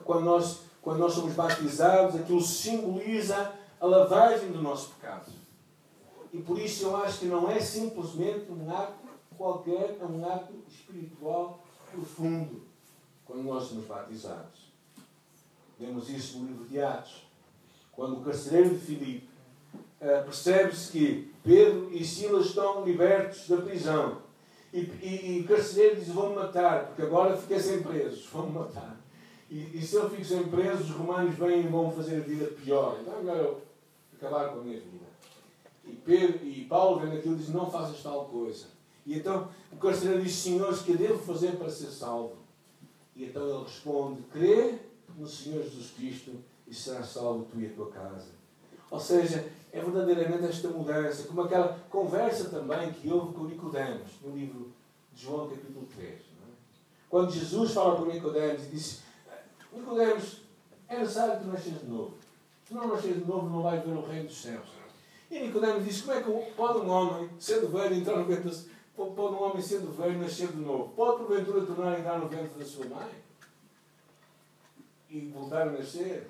Quando, 0.06 0.26
nós, 0.26 0.62
quando 0.82 1.00
nós 1.00 1.14
somos 1.14 1.34
batizados, 1.34 2.16
aquilo 2.16 2.42
simboliza 2.42 3.52
a 3.82 3.86
lavagem 3.86 4.52
do 4.52 4.62
nosso 4.62 4.92
pecado. 4.92 5.32
E 6.32 6.42
por 6.42 6.58
isso 6.58 6.86
eu 6.86 6.98
acho 6.98 7.20
que 7.20 7.26
não 7.26 7.50
é 7.50 7.60
simplesmente 7.60 8.50
um 8.52 8.72
ato 8.72 9.04
qualquer, 9.36 9.98
é 10.00 10.06
um 10.06 10.26
ato 10.26 10.54
espiritual 10.68 11.64
profundo 11.92 12.64
quando 13.26 13.44
nós 13.44 13.64
somos 13.64 13.86
batizados. 13.86 14.63
Vemos 15.84 16.08
isso 16.08 16.40
no 16.40 16.48
livro 16.48 16.66
de 16.66 16.80
Atos. 16.80 17.28
Quando 17.92 18.18
o 18.18 18.24
carcereiro 18.24 18.70
de 18.70 18.80
Filipe 18.80 19.30
uh, 20.00 20.24
percebe-se 20.24 20.90
que 20.90 21.34
Pedro 21.44 21.90
e 21.92 22.06
Silas 22.06 22.46
estão 22.46 22.86
libertos 22.86 23.50
da 23.50 23.58
prisão. 23.58 24.22
E, 24.72 24.80
e, 24.80 25.38
e 25.38 25.42
o 25.42 25.48
carcereiro 25.48 25.98
diz: 25.98 26.08
Vão-me 26.08 26.36
matar, 26.38 26.88
porque 26.88 27.02
agora 27.02 27.36
fiquei 27.36 27.60
sem 27.60 27.84
presos, 27.84 28.26
vão-me 28.32 28.54
matar. 28.54 28.98
E, 29.52 29.78
e, 29.78 29.82
se 29.82 29.96
eu 29.96 30.10
fico 30.10 30.24
sem 30.24 30.44
presos, 30.46 30.90
os 30.90 30.96
romanos 30.96 31.36
vêm 31.36 31.66
e 31.66 31.68
vão 31.68 31.92
fazer 31.92 32.16
a 32.16 32.22
vida 32.22 32.46
pior. 32.46 32.98
Então 33.02 33.16
é 33.16 33.20
melhor 33.20 33.38
eu 33.38 33.62
acabar 34.16 34.54
com 34.54 34.62
a 34.62 34.64
minha 34.64 34.80
vida. 34.80 35.06
E, 35.84 35.92
Pedro, 35.92 36.48
e 36.48 36.64
Paulo 36.64 37.02
vendo 37.02 37.18
aquilo 37.18 37.36
diz, 37.36 37.50
não 37.50 37.70
faças 37.70 38.02
tal 38.02 38.26
coisa. 38.28 38.68
E 39.06 39.18
então 39.18 39.50
o 39.70 39.76
carcereiro 39.76 40.24
diz, 40.24 40.34
senhores, 40.34 40.82
que 40.82 40.96
devo 40.96 41.20
fazer 41.20 41.58
para 41.58 41.70
ser 41.70 41.88
salvo? 41.88 42.38
E 43.18 43.26
então 43.26 43.48
ele 43.48 43.64
responde, 43.64 44.22
crê 44.32 44.80
no 45.18 45.28
Senhor 45.28 45.64
Jesus 45.64 45.92
Cristo 45.92 46.32
e 46.68 46.74
será 46.74 47.04
salvo 47.04 47.46
tu 47.52 47.60
e 47.60 47.68
a 47.68 47.70
tua 47.70 47.92
casa. 47.92 48.28
Ou 48.90 49.00
seja, 49.00 49.52
é 49.72 49.82
verdadeiramente 49.82 50.46
esta 50.46 50.68
mudança, 50.68 51.24
como 51.24 51.42
aquela 51.42 51.80
conversa 51.90 52.50
também 52.50 52.94
que 52.94 53.12
houve 53.12 53.34
com 53.34 53.46
Nicodemos, 53.46 54.12
no 54.22 54.36
livro 54.36 54.72
de 55.12 55.24
João 55.24 55.50
capítulo 55.50 55.88
3. 55.96 56.12
É? 56.12 56.20
Quando 57.10 57.32
Jesus 57.32 57.72
fala 57.72 57.96
para 57.96 58.14
Nicodemos 58.14 58.64
e 58.66 58.68
disse, 58.68 59.02
Nicodemos, 59.72 60.42
é 60.88 61.00
necessário 61.00 61.38
que 61.38 61.44
tu 61.46 61.52
nasces 61.52 61.80
de 61.80 61.88
novo. 61.88 62.14
Se 62.68 62.74
não 62.74 62.88
nasces 62.88 63.16
de 63.16 63.26
novo, 63.26 63.50
não 63.50 63.64
vais 63.64 63.84
ver 63.84 63.92
o 63.92 64.06
reino 64.06 64.28
dos 64.28 64.42
céus. 64.42 64.68
E 65.32 65.40
Nicodemos 65.40 65.84
diz, 65.84 66.02
como 66.02 66.14
é 66.14 66.22
que 66.22 66.52
pode 66.52 66.80
um 66.80 66.90
homem, 66.90 67.30
sendo 67.40 67.68
velho, 67.70 67.96
entrar 67.96 68.18
no 68.18 68.26
ventre, 68.26 68.52
pode 68.96 69.18
um 69.18 69.42
homem 69.42 69.62
sendo 69.62 69.92
velho 69.92 70.20
nascer 70.20 70.50
de 70.50 70.58
novo? 70.58 70.90
Pode 70.90 71.26
porventura 71.26 71.66
tornar 71.66 71.96
a 71.96 72.00
entrar 72.00 72.20
no 72.20 72.28
ventre 72.28 72.60
da 72.60 72.64
sua 72.64 72.86
mãe? 72.86 73.10
E 75.14 75.28
voltar 75.28 75.68
a 75.68 75.72
nascer? 75.72 76.28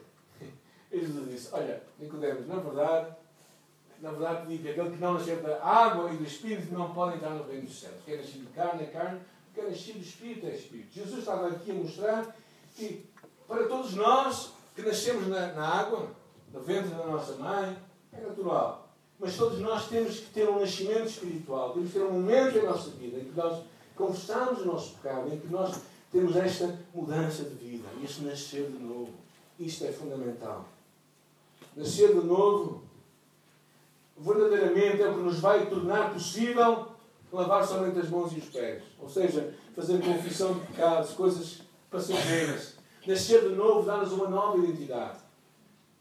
E 0.92 1.00
Jesus 1.00 1.32
disse, 1.32 1.50
olha, 1.54 1.82
Nicodemos, 1.98 2.46
na 2.48 2.58
verdade, 2.58 3.16
na 4.02 4.12
verdade 4.12 4.48
digo 4.48 4.64
que 4.64 4.70
aquele 4.72 4.92
que 4.92 5.02
não 5.02 5.14
nascer 5.14 5.42
da 5.42 5.64
água 5.64 6.12
e 6.12 6.18
do 6.18 6.26
Espírito 6.26 6.74
não 6.74 6.94
pode 6.94 7.16
entrar 7.16 7.30
no 7.30 7.48
reino 7.48 7.66
dos 7.66 7.80
céus. 7.80 7.96
Quer 8.06 8.18
nascer 8.18 8.42
de 8.42 8.48
carne 8.48 8.84
é 8.84 8.88
carne, 8.88 9.22
quer 9.56 9.70
nascido 9.70 10.00
do 10.00 10.04
Espírito 10.04 10.48
é 10.48 10.50
Espírito. 10.50 10.94
Jesus 10.94 11.20
estava 11.20 11.48
aqui 11.48 11.72
a 11.72 11.76
mostrar 11.76 12.36
que 12.76 13.06
para 13.48 13.68
todos 13.70 13.94
nós 13.94 14.52
que 14.76 14.82
nascemos 14.82 15.28
na, 15.30 15.54
na 15.54 15.66
água, 15.66 16.10
no 16.52 16.60
ventre 16.60 16.90
da 16.94 17.06
nossa 17.06 17.36
mãe, 17.38 17.78
é 18.12 18.20
natural. 18.20 18.90
Mas 19.18 19.38
todos 19.38 19.60
nós 19.60 19.88
temos 19.88 20.20
que 20.20 20.30
ter 20.32 20.50
um 20.50 20.60
nascimento 20.60 21.06
espiritual, 21.06 21.72
temos 21.72 21.94
que 21.94 22.00
ter 22.00 22.04
um 22.04 22.12
momento 22.12 22.58
em 22.58 22.66
nossa 22.66 22.90
vida 22.90 23.18
em 23.18 23.26
que 23.26 23.38
nós 23.38 23.64
confessamos 23.96 24.60
o 24.60 24.66
nosso 24.66 24.96
pecado, 24.96 25.34
em 25.34 25.40
que 25.40 25.48
nós 25.48 25.82
temos 26.14 26.36
esta 26.36 26.80
mudança 26.94 27.44
de 27.44 27.56
vida, 27.56 27.90
este 28.04 28.22
nascer 28.22 28.70
de 28.70 28.78
novo. 28.78 29.10
Isto 29.60 29.86
é 29.86 29.92
fundamental. 29.92 30.68
Nascer 31.76 32.10
de 32.10 32.26
novo, 32.26 32.84
verdadeiramente, 34.16 35.02
é 35.02 35.10
o 35.10 35.16
que 35.16 35.22
nos 35.22 35.40
vai 35.40 35.66
tornar 35.66 36.14
possível 36.14 36.90
lavar 37.32 37.66
somente 37.66 37.98
as 37.98 38.10
mãos 38.10 38.32
e 38.32 38.38
os 38.38 38.46
pés. 38.46 38.84
Ou 39.02 39.10
seja, 39.10 39.56
fazer 39.76 40.00
confissão 40.04 40.54
de 40.54 40.60
pecados, 40.68 41.14
coisas 41.14 41.64
passageiras. 41.90 42.76
Nascer 43.08 43.50
de 43.50 43.56
novo 43.56 43.84
dá-nos 43.84 44.12
uma 44.12 44.30
nova 44.30 44.60
identidade. 44.60 45.18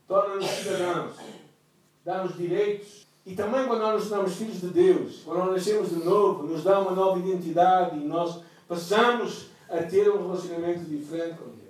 Torna-nos 0.07 0.45
cidadãos. 0.45 1.17
Dá-nos 2.05 2.37
direitos. 2.37 3.07
E 3.25 3.35
também 3.35 3.67
quando 3.67 3.81
nós 3.81 4.01
nos 4.01 4.09
tornamos 4.11 4.35
filhos 4.35 4.61
de 4.61 4.67
Deus, 4.67 5.23
quando 5.25 5.39
nós 5.39 5.53
nascemos 5.53 5.89
de 5.89 6.05
novo, 6.05 6.43
nos 6.43 6.63
dá 6.63 6.81
uma 6.81 6.91
nova 6.91 7.19
identidade 7.19 7.97
e 7.97 8.05
nós 8.05 8.43
passamos 8.69 9.52
a 9.73 9.83
ter 9.85 10.11
um 10.11 10.19
relacionamento 10.19 10.85
diferente 10.85 11.39
com 11.39 11.47
Deus. 11.47 11.63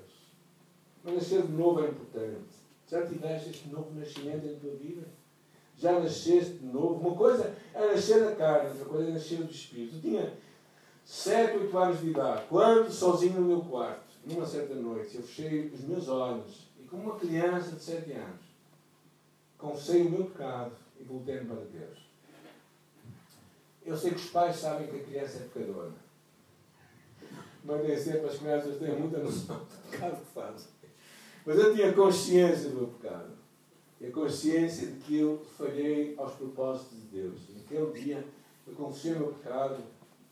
Mas 1.05 1.15
nascer 1.15 1.43
de 1.43 1.53
novo 1.53 1.85
é 1.85 1.89
importante. 1.89 2.51
Já 2.91 3.07
tiveste 3.07 3.51
este 3.51 3.69
novo 3.69 3.95
nascimento 3.95 4.45
em 4.45 4.59
tua 4.59 4.75
vida? 4.75 5.07
Já 5.79 5.99
nasceste 5.99 6.55
de 6.55 6.67
novo? 6.67 6.95
Uma 6.95 7.17
coisa 7.17 7.55
é 7.73 7.87
nascer 7.87 8.25
da 8.25 8.35
carne, 8.35 8.71
outra 8.71 8.85
coisa 8.85 9.09
é 9.09 9.13
nascer 9.13 9.39
do 9.39 9.51
Espírito. 9.51 9.97
Eu 9.97 10.01
tinha 10.01 10.33
7, 11.05 11.59
8 11.59 11.79
anos 11.79 12.01
de 12.01 12.11
idade, 12.11 12.45
quando, 12.49 12.91
sozinho 12.91 13.41
no 13.41 13.47
meu 13.47 13.61
quarto, 13.63 14.03
numa 14.27 14.47
certa 14.47 14.75
noite, 14.75 15.17
eu 15.17 15.23
fechei 15.23 15.69
os 15.69 15.81
meus 15.83 16.09
olhos 16.09 16.69
e, 16.81 16.85
como 16.85 17.05
uma 17.05 17.19
criança 17.19 17.77
de 17.77 17.83
7 17.83 18.13
anos, 18.13 18.41
confessei 19.57 20.03
o 20.03 20.11
meu 20.11 20.25
pecado 20.27 20.73
e 21.01 21.05
voltei-me 21.05 21.47
para 21.47 21.57
Deus. 21.57 21.99
Eu 23.85 23.97
sei 23.97 24.11
que 24.11 24.17
os 24.17 24.31
pais 24.31 24.57
sabem 24.57 24.89
que 24.89 24.97
a 24.97 25.05
criança 25.05 25.39
é 25.39 25.49
pecadora. 25.49 25.93
Mas 27.65 27.87
nem 27.87 27.97
sempre 27.97 28.27
as 28.27 28.39
crianças 28.39 28.79
têm 28.79 28.99
muita 28.99 29.19
noção 29.19 29.57
do 29.57 29.91
pecado 29.91 30.17
que 30.17 30.33
fazem. 30.35 30.69
Mas 31.45 31.59
eu 31.59 31.75
tinha 31.75 31.93
consciência 31.93 32.71
do 32.71 32.77
meu 32.77 32.87
pecado. 32.89 33.31
E 34.01 34.07
a 34.07 34.11
consciência 34.11 34.89
de 34.89 34.99
que 35.01 35.19
eu 35.19 35.41
falhei 35.57 36.15
aos 36.19 36.33
propósitos 36.35 36.99
de 36.99 37.21
Deus. 37.21 37.41
Naquele 37.57 37.93
dia 38.01 38.25
eu 38.67 38.75
confessei 38.75 39.13
o 39.13 39.19
meu 39.19 39.29
pecado 39.29 39.79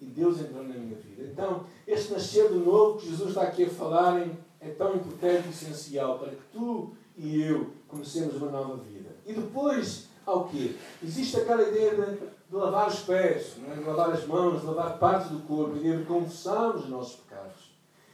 e 0.00 0.06
Deus 0.06 0.40
entrou 0.40 0.62
na 0.62 0.74
minha 0.74 0.96
vida. 0.96 1.22
Então, 1.30 1.66
este 1.86 2.12
nascer 2.12 2.48
de 2.48 2.58
novo 2.58 2.98
que 2.98 3.08
Jesus 3.08 3.30
está 3.30 3.42
aqui 3.42 3.64
a 3.64 3.70
falar 3.70 4.26
é 4.60 4.70
tão 4.70 4.96
importante 4.96 5.46
e 5.46 5.50
essencial 5.50 6.18
para 6.18 6.30
que 6.30 6.42
tu 6.52 6.94
e 7.16 7.42
eu 7.42 7.70
comecemos 7.86 8.36
uma 8.36 8.50
nova 8.50 8.76
vida. 8.76 9.10
E 9.26 9.32
depois, 9.32 10.08
ao 10.24 10.48
quê? 10.48 10.74
Existe 11.02 11.36
aquela 11.36 11.68
ideia 11.68 11.94
de, 11.94 12.18
de 12.50 12.56
lavar 12.56 12.88
os 12.88 12.98
pés, 13.00 13.56
é? 13.70 13.74
de 13.76 13.84
lavar 13.84 14.10
as 14.10 14.26
mãos, 14.26 14.60
de 14.60 14.66
lavar 14.66 14.98
partes 14.98 15.30
do 15.30 15.38
corpo, 15.46 15.76
ideia 15.76 15.98
de 15.98 16.04
confessarmos 16.04 16.82
os 16.82 16.88
nossos 16.88 17.20
pecados. 17.20 17.70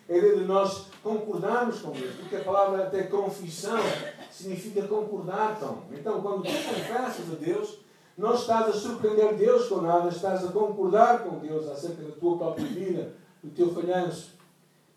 A 0.09 0.13
ideia 0.15 0.37
de 0.37 0.45
nós 0.45 0.89
concordarmos 1.03 1.81
com 1.81 1.91
Deus, 1.93 2.15
porque 2.17 2.37
a 2.37 2.45
palavra 2.45 2.85
até 2.85 3.05
confissão 3.05 3.79
significa 4.31 4.87
concordar 4.87 5.59
com. 5.59 5.79
Então, 5.91 6.21
quando 6.21 6.43
tu 6.43 6.53
confessas 6.53 7.33
a 7.33 7.35
Deus, 7.35 7.79
não 8.17 8.35
estás 8.35 8.69
a 8.69 8.73
surpreender 8.75 9.35
Deus 9.37 9.69
com 9.69 9.81
nada, 9.81 10.11
estás 10.11 10.45
a 10.45 10.53
concordar 10.53 11.25
com 11.25 11.39
Deus 11.39 11.67
acerca 11.69 12.03
da 12.03 12.13
tua 12.13 12.37
própria 12.37 12.67
vida, 12.67 13.15
do 13.43 13.51
teu 13.51 13.73
falhanço. 13.73 14.37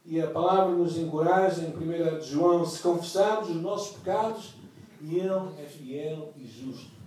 E 0.05 0.21
a 0.21 0.27
palavra 0.27 0.75
nos 0.75 0.97
encoraja 0.97 1.61
em 1.61 1.71
1 1.71 2.21
João, 2.21 2.65
se 2.65 2.81
confessarmos 2.81 3.49
os 3.49 3.55
nossos 3.55 3.95
pecados, 3.97 4.55
e 5.01 5.17
Ele 5.17 5.31
é 5.57 5.65
fiel 5.65 6.33
e 6.35 6.45
justo 6.45 6.98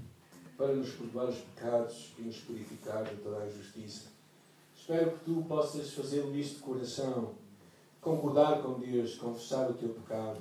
para 0.56 0.74
nos 0.74 0.90
perdoar 0.90 1.28
os 1.28 1.38
pecados 1.38 2.12
e 2.18 2.22
nos 2.22 2.38
purificar 2.38 3.04
de 3.04 3.16
toda 3.16 3.42
a 3.42 3.46
injustiça. 3.46 4.08
Espero 4.76 5.12
que 5.12 5.24
tu 5.24 5.44
possas 5.48 5.92
fazer 5.92 6.24
isto 6.34 6.56
de 6.56 6.62
coração, 6.62 7.34
concordar 8.00 8.62
com 8.62 8.80
Deus, 8.80 9.16
confessar 9.16 9.70
o 9.70 9.74
teu 9.74 9.90
pecado, 9.90 10.40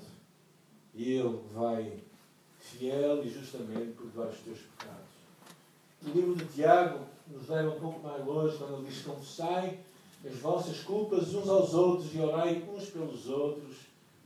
e 0.94 1.14
Ele 1.14 1.40
vai, 1.54 2.00
fiel 2.60 3.24
e 3.24 3.30
justamente, 3.30 3.94
perdoar 3.94 4.30
os 4.30 4.40
teus 4.40 4.60
pecados. 4.60 5.12
O 6.04 6.10
livro 6.10 6.36
de 6.36 6.46
Tiago 6.46 7.06
nos 7.28 7.48
leva 7.48 7.76
um 7.76 7.80
pouco 7.80 8.00
mais 8.00 8.26
longe 8.26 8.58
quando 8.58 8.78
ele 8.78 8.88
diz: 8.88 9.04
Confessai 9.04 9.80
as 10.26 10.36
vossas 10.38 10.80
culpas 10.82 11.34
uns 11.34 11.48
aos 11.48 11.74
outros 11.74 12.14
e 12.14 12.20
orai 12.20 12.68
uns 12.68 12.90
pelos 12.90 13.28
outros 13.28 13.78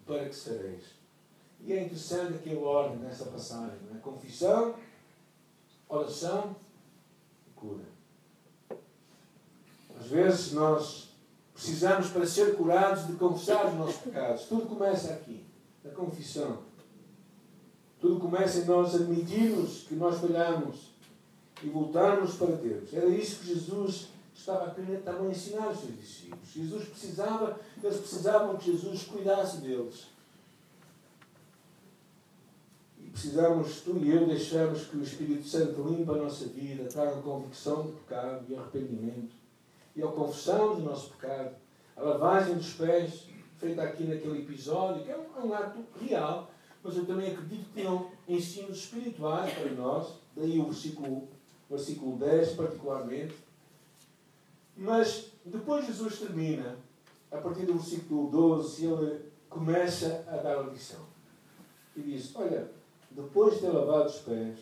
para 0.06 0.30
que 0.30 0.36
sareis. 0.36 0.84
E 1.62 1.74
é 1.74 1.84
interessante 1.84 2.36
aqui 2.36 2.56
a 2.56 2.60
ordem 2.60 2.98
nessa 3.00 3.26
passagem: 3.26 3.78
é? 3.94 3.98
confissão, 4.00 4.76
oração 5.90 6.56
cura. 7.56 7.84
Às 10.00 10.08
vezes 10.08 10.52
nós 10.54 11.10
precisamos, 11.54 12.10
para 12.10 12.26
ser 12.26 12.56
curados, 12.56 13.08
de 13.08 13.14
confessar 13.14 13.68
os 13.68 13.76
nossos 13.76 13.98
pecados. 13.98 14.44
Tudo 14.44 14.66
começa 14.68 15.14
aqui, 15.14 15.44
na 15.84 15.92
confissão. 15.92 16.60
Tudo 18.00 18.20
começa 18.20 18.60
em 18.60 18.66
nós 18.66 18.94
admitirmos 18.94 19.84
que 19.88 19.96
nós 19.96 20.20
falhamos 20.20 20.92
e 21.64 21.70
voltarmos 21.70 22.36
para 22.36 22.56
Deus. 22.56 22.94
Era 22.94 23.08
isso 23.08 23.40
que 23.40 23.48
Jesus 23.48 24.10
estava 24.36 24.66
a 24.66 24.76
querer 24.76 25.02
também 25.02 25.32
ensinar 25.32 25.68
aos 25.68 25.80
seus 25.80 25.98
discípulos. 25.98 26.50
Jesus 26.54 26.90
precisava, 26.90 27.60
eles 27.82 27.98
precisavam 27.98 28.58
que 28.58 28.72
Jesus 28.72 29.04
cuidasse 29.04 29.58
deles. 29.58 30.08
E 33.00 33.05
precisamos, 33.16 33.80
tu 33.80 33.98
e 33.98 34.12
eu, 34.12 34.28
deixarmos 34.28 34.88
que 34.88 34.98
o 34.98 35.02
Espírito 35.02 35.48
Santo 35.48 35.82
limpe 35.84 36.12
a 36.12 36.16
nossa 36.16 36.48
vida, 36.48 36.84
traga 36.90 37.22
convicção 37.22 37.84
de 37.84 37.94
pecado 37.94 38.44
e 38.50 38.56
arrependimento. 38.56 39.34
E 39.96 40.02
ao 40.02 40.12
confessarmos 40.12 40.80
o 40.80 40.82
nosso 40.82 41.12
pecado, 41.12 41.56
a 41.96 42.02
lavagem 42.02 42.56
dos 42.56 42.74
pés, 42.74 43.24
feita 43.58 43.84
aqui 43.84 44.04
naquele 44.04 44.40
episódio, 44.40 45.06
que 45.06 45.10
é 45.10 45.18
um, 45.18 45.42
é 45.42 45.46
um 45.46 45.54
ato 45.54 45.80
real, 46.02 46.52
mas 46.84 46.98
eu 46.98 47.06
também 47.06 47.32
acredito 47.32 47.64
que 47.70 47.74
tem 47.74 48.06
ensinos 48.28 48.80
espirituais 48.80 49.54
para 49.54 49.72
nós, 49.72 50.16
daí 50.36 50.60
o 50.60 50.66
versículo 50.66 51.26
versículo 51.70 52.18
10 52.18 52.52
particularmente. 52.52 53.34
Mas 54.76 55.32
depois 55.46 55.88
Jesus 55.88 56.20
termina, 56.20 56.76
a 57.32 57.38
partir 57.38 57.66
do 57.66 57.76
versículo 57.76 58.30
12, 58.30 58.86
ele 58.86 59.22
começa 59.50 60.26
a 60.28 60.36
dar 60.36 60.58
a 60.58 60.64
lição. 60.64 61.06
E 61.96 62.02
diz: 62.02 62.36
Olha, 62.36 62.70
depois 63.16 63.56
de 63.56 63.62
ter 63.62 63.70
lavado 63.70 64.10
os 64.10 64.20
pés, 64.20 64.60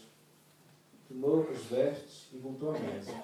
tomou 1.07 1.49
as 1.49 1.57
vestes 1.63 2.29
e 2.31 2.37
voltou 2.37 2.69
à 2.69 2.79
mesa. 2.79 3.23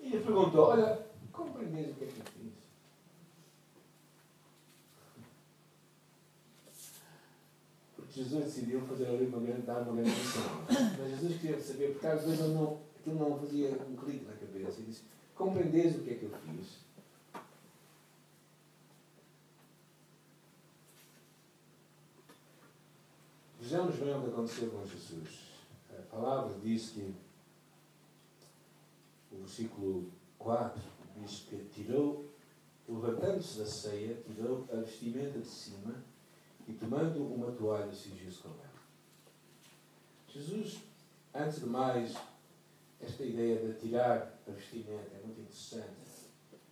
E 0.00 0.10
lhe 0.10 0.20
perguntou: 0.20 0.68
Olha, 0.68 1.06
compreendes 1.32 1.90
o 1.90 1.94
que 1.94 2.04
é 2.04 2.06
que 2.06 2.20
eu 2.20 2.24
fiz? 2.26 2.52
Porque 7.96 8.22
Jesus 8.22 8.44
decidiu 8.44 8.80
fazer 8.82 9.06
ali 9.06 9.26
uma 9.26 9.40
grande, 9.40 9.62
dar 9.62 9.82
uma 9.82 9.92
grande 9.94 10.10
lição. 10.10 10.42
Mas 10.68 11.10
Jesus 11.10 11.40
queria 11.40 11.60
saber, 11.60 11.92
porque 11.92 12.06
às 12.06 12.24
vezes 12.24 12.40
não 12.54 12.78
aquilo 13.00 13.18
não 13.18 13.38
fazia 13.38 13.70
um 13.70 13.96
clique 13.96 14.24
na 14.24 14.34
cabeça. 14.34 14.80
E 14.80 14.84
disse: 14.84 15.02
Compreendes 15.34 15.96
o 15.96 16.00
que 16.00 16.10
é 16.10 16.14
que 16.14 16.24
eu 16.24 16.30
fiz? 16.30 16.84
Vejamos 23.60 23.96
bem 23.96 24.14
o 24.14 24.20
que 24.20 24.23
aconteceu 24.34 24.68
com 24.70 24.84
Jesus. 24.84 25.54
A 25.96 26.02
palavra 26.02 26.58
diz 26.60 26.90
que, 26.90 27.14
o 29.30 29.38
versículo 29.38 30.10
4 30.38 30.82
diz 31.16 31.46
que 31.48 31.56
tirou, 31.72 32.28
levantando-se 32.88 33.60
da 33.60 33.66
ceia, 33.66 34.16
tirou 34.26 34.66
a 34.72 34.76
vestimenta 34.76 35.38
de 35.38 35.46
cima 35.46 36.02
e, 36.66 36.72
tomando 36.72 37.24
uma 37.24 37.52
toalha, 37.52 37.92
cingiu-se 37.92 38.38
com 38.38 38.48
ela. 38.48 38.74
Jesus, 40.28 40.82
antes 41.32 41.60
de 41.60 41.66
mais, 41.66 42.16
esta 43.00 43.22
ideia 43.22 43.64
de 43.64 43.78
tirar 43.78 44.40
a 44.46 44.50
vestimenta 44.50 45.14
é 45.14 45.20
muito 45.24 45.40
interessante, 45.40 46.28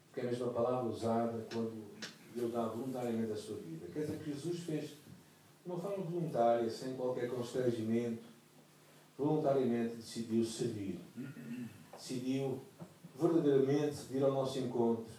porque 0.06 0.20
é 0.20 0.24
a 0.24 0.30
mesma 0.30 0.52
palavra 0.52 0.90
usada 0.90 1.46
quando 1.52 1.92
Deus 2.34 2.52
dá 2.52 2.66
voluntariamente 2.66 3.32
a 3.32 3.36
sua 3.36 3.56
vida. 3.58 3.86
Quer 3.92 4.00
dizer 4.00 4.18
que 4.18 4.32
Jesus 4.32 4.60
fez 4.60 5.01
de 5.64 5.70
uma 5.70 5.80
forma 5.80 6.04
voluntária, 6.04 6.68
sem 6.68 6.94
qualquer 6.94 7.30
constrangimento, 7.30 8.22
voluntariamente 9.16 9.96
decidiu 9.96 10.44
servir. 10.44 10.98
Decidiu 11.92 12.60
verdadeiramente 13.18 13.96
vir 14.10 14.22
ao 14.24 14.32
nosso 14.32 14.58
encontro. 14.58 15.12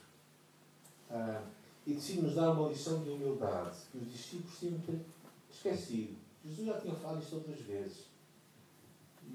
Ah, 1.09 1.43
e 1.85 1.93
decidiu 1.93 2.23
nos 2.23 2.35
dar 2.35 2.51
uma 2.51 2.69
lição 2.69 3.03
de 3.03 3.09
humildade 3.09 3.77
que 3.91 3.97
os 3.97 4.11
discípulos 4.11 4.57
tinham 4.57 4.79
esquecido. 5.51 6.15
Jesus 6.43 6.67
já 6.67 6.79
tinha 6.79 6.95
falado 6.95 7.21
isto 7.21 7.35
outras 7.35 7.59
vezes 7.59 8.13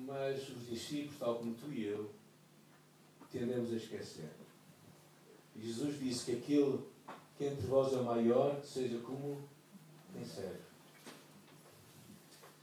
mas 0.06 0.48
os 0.48 0.66
discípulos, 0.66 1.18
tal 1.18 1.36
como 1.36 1.54
tu 1.54 1.72
e 1.72 1.86
eu, 1.86 2.10
tendemos 3.30 3.72
a 3.72 3.76
esquecer. 3.76 4.30
Jesus 5.56 5.98
disse 5.98 6.24
que 6.24 6.32
aquele 6.32 6.80
que 7.36 7.44
entre 7.44 7.66
vós 7.66 7.92
é 7.92 8.00
maior, 8.00 8.62
seja 8.62 8.98
como 8.98 9.38
quem 10.12 10.24
serve. 10.24 10.67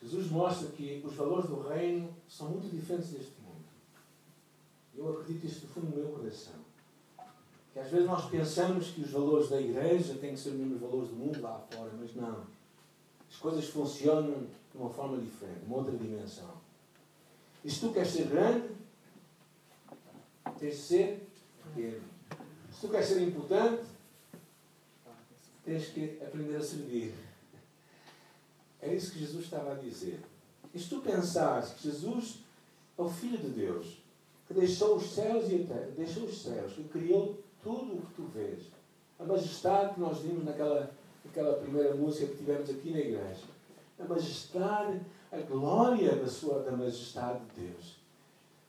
Jesus 0.06 0.30
mostra 0.30 0.68
que 0.70 1.02
os 1.04 1.16
valores 1.16 1.50
do 1.50 1.62
reino 1.68 2.14
são 2.30 2.50
muito 2.50 2.70
diferentes 2.70 3.10
deste 3.10 3.34
mundo. 3.42 3.66
Eu 4.96 5.10
acredito 5.10 5.48
isto 5.48 5.62
do 5.62 5.74
fundo 5.74 5.88
do 5.88 5.98
meu 5.98 6.10
coração. 6.10 6.54
Que 7.74 7.80
às 7.80 7.90
vezes 7.90 8.06
nós 8.06 8.30
pensamos 8.30 8.92
que 8.92 9.02
os 9.02 9.10
valores 9.10 9.50
da 9.50 9.60
igreja 9.60 10.14
têm 10.16 10.36
que 10.36 10.40
ser 10.40 10.50
os 10.50 10.56
mesmos 10.56 10.80
valores 10.80 11.10
do 11.10 11.16
mundo 11.16 11.42
lá 11.42 11.60
fora, 11.72 11.92
mas 12.00 12.16
não. 12.16 12.44
As 13.28 13.38
coisas 13.38 13.66
funcionam 13.66 14.46
de 14.72 14.78
uma 14.78 14.92
forma 14.92 15.18
diferente, 15.18 15.66
uma 15.66 15.78
outra 15.78 15.98
dimensão. 15.98 16.54
E 17.64 17.72
se 17.72 17.80
tu 17.80 17.92
queres 17.92 18.10
ser 18.10 18.28
grande, 18.28 18.70
tens 20.60 20.76
de 20.76 20.82
ser 20.82 21.28
pequeno. 21.64 22.04
Se 22.72 22.82
tu 22.82 22.90
queres 22.90 23.08
ser 23.08 23.22
importante, 23.28 23.84
tens 25.66 25.88
que 25.88 26.20
aprender 26.22 26.58
a 26.58 26.62
servir. 26.62 27.16
Era 28.86 28.94
isso 28.94 29.14
que 29.14 29.20
Jesus 29.20 29.46
estava 29.46 29.72
a 29.72 29.76
dizer. 29.76 30.20
E 30.72 30.80
se 30.80 30.90
tu 30.90 31.02
pensares 31.02 31.72
que 31.72 31.90
Jesus 31.90 32.38
é 32.96 33.02
o 33.02 33.10
Filho 33.10 33.40
de 33.40 33.50
Deus, 33.50 33.98
que 34.48 34.54
deixou 34.54 34.98
os 34.98 35.12
céus 35.12 35.50
e 35.50 35.56
a 35.56 35.74
terra, 35.74 35.92
deixou 35.98 36.26
os 36.26 36.40
céus, 36.44 36.74
que 36.74 36.84
criou 36.84 37.36
tudo 37.64 37.96
o 37.96 38.02
que 38.02 38.14
tu 38.14 38.24
vês, 38.26 38.60
a 39.20 39.24
majestade 39.24 39.96
que 39.96 40.00
nós 40.00 40.20
vimos 40.20 40.46
naquela, 40.46 40.92
naquela 41.24 41.58
primeira 41.58 41.96
música 41.96 42.28
que 42.28 42.38
tivemos 42.38 42.70
aqui 42.70 42.92
na 42.92 43.00
igreja, 43.00 43.42
a 44.00 44.04
majestade, 44.04 45.02
a 45.32 45.38
glória 45.38 46.16
da, 46.16 46.28
sua, 46.28 46.60
da 46.60 46.72
majestade 46.72 47.40
de 47.40 47.62
Deus. 47.64 47.98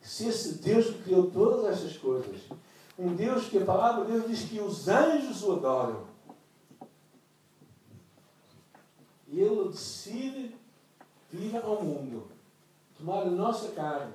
Se 0.00 0.28
esse 0.28 0.54
Deus 0.62 0.86
que 0.86 1.02
criou 1.02 1.30
todas 1.30 1.66
estas 1.66 1.98
coisas, 1.98 2.40
um 2.98 3.14
Deus 3.14 3.48
que 3.48 3.58
a 3.58 3.64
palavra 3.66 4.06
de 4.06 4.12
Deus 4.12 4.28
diz 4.28 4.48
que 4.48 4.60
os 4.60 4.88
anjos 4.88 5.42
o 5.42 5.52
adoram, 5.52 6.15
e 9.28 9.40
Ele 9.40 9.68
decide 9.68 10.54
vir 11.30 11.56
ao 11.56 11.82
mundo, 11.82 12.28
tomar 12.96 13.22
a 13.22 13.30
nossa 13.30 13.72
carne. 13.72 14.14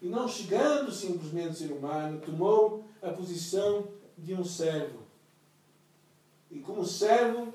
E 0.00 0.08
não 0.08 0.28
chegando 0.28 0.92
simplesmente 0.92 1.48
a 1.48 1.54
ser 1.54 1.72
humano, 1.72 2.20
tomou 2.20 2.84
a 3.02 3.10
posição 3.10 3.88
de 4.16 4.34
um 4.34 4.44
servo. 4.44 5.00
E 6.50 6.60
como 6.60 6.84
servo, 6.84 7.52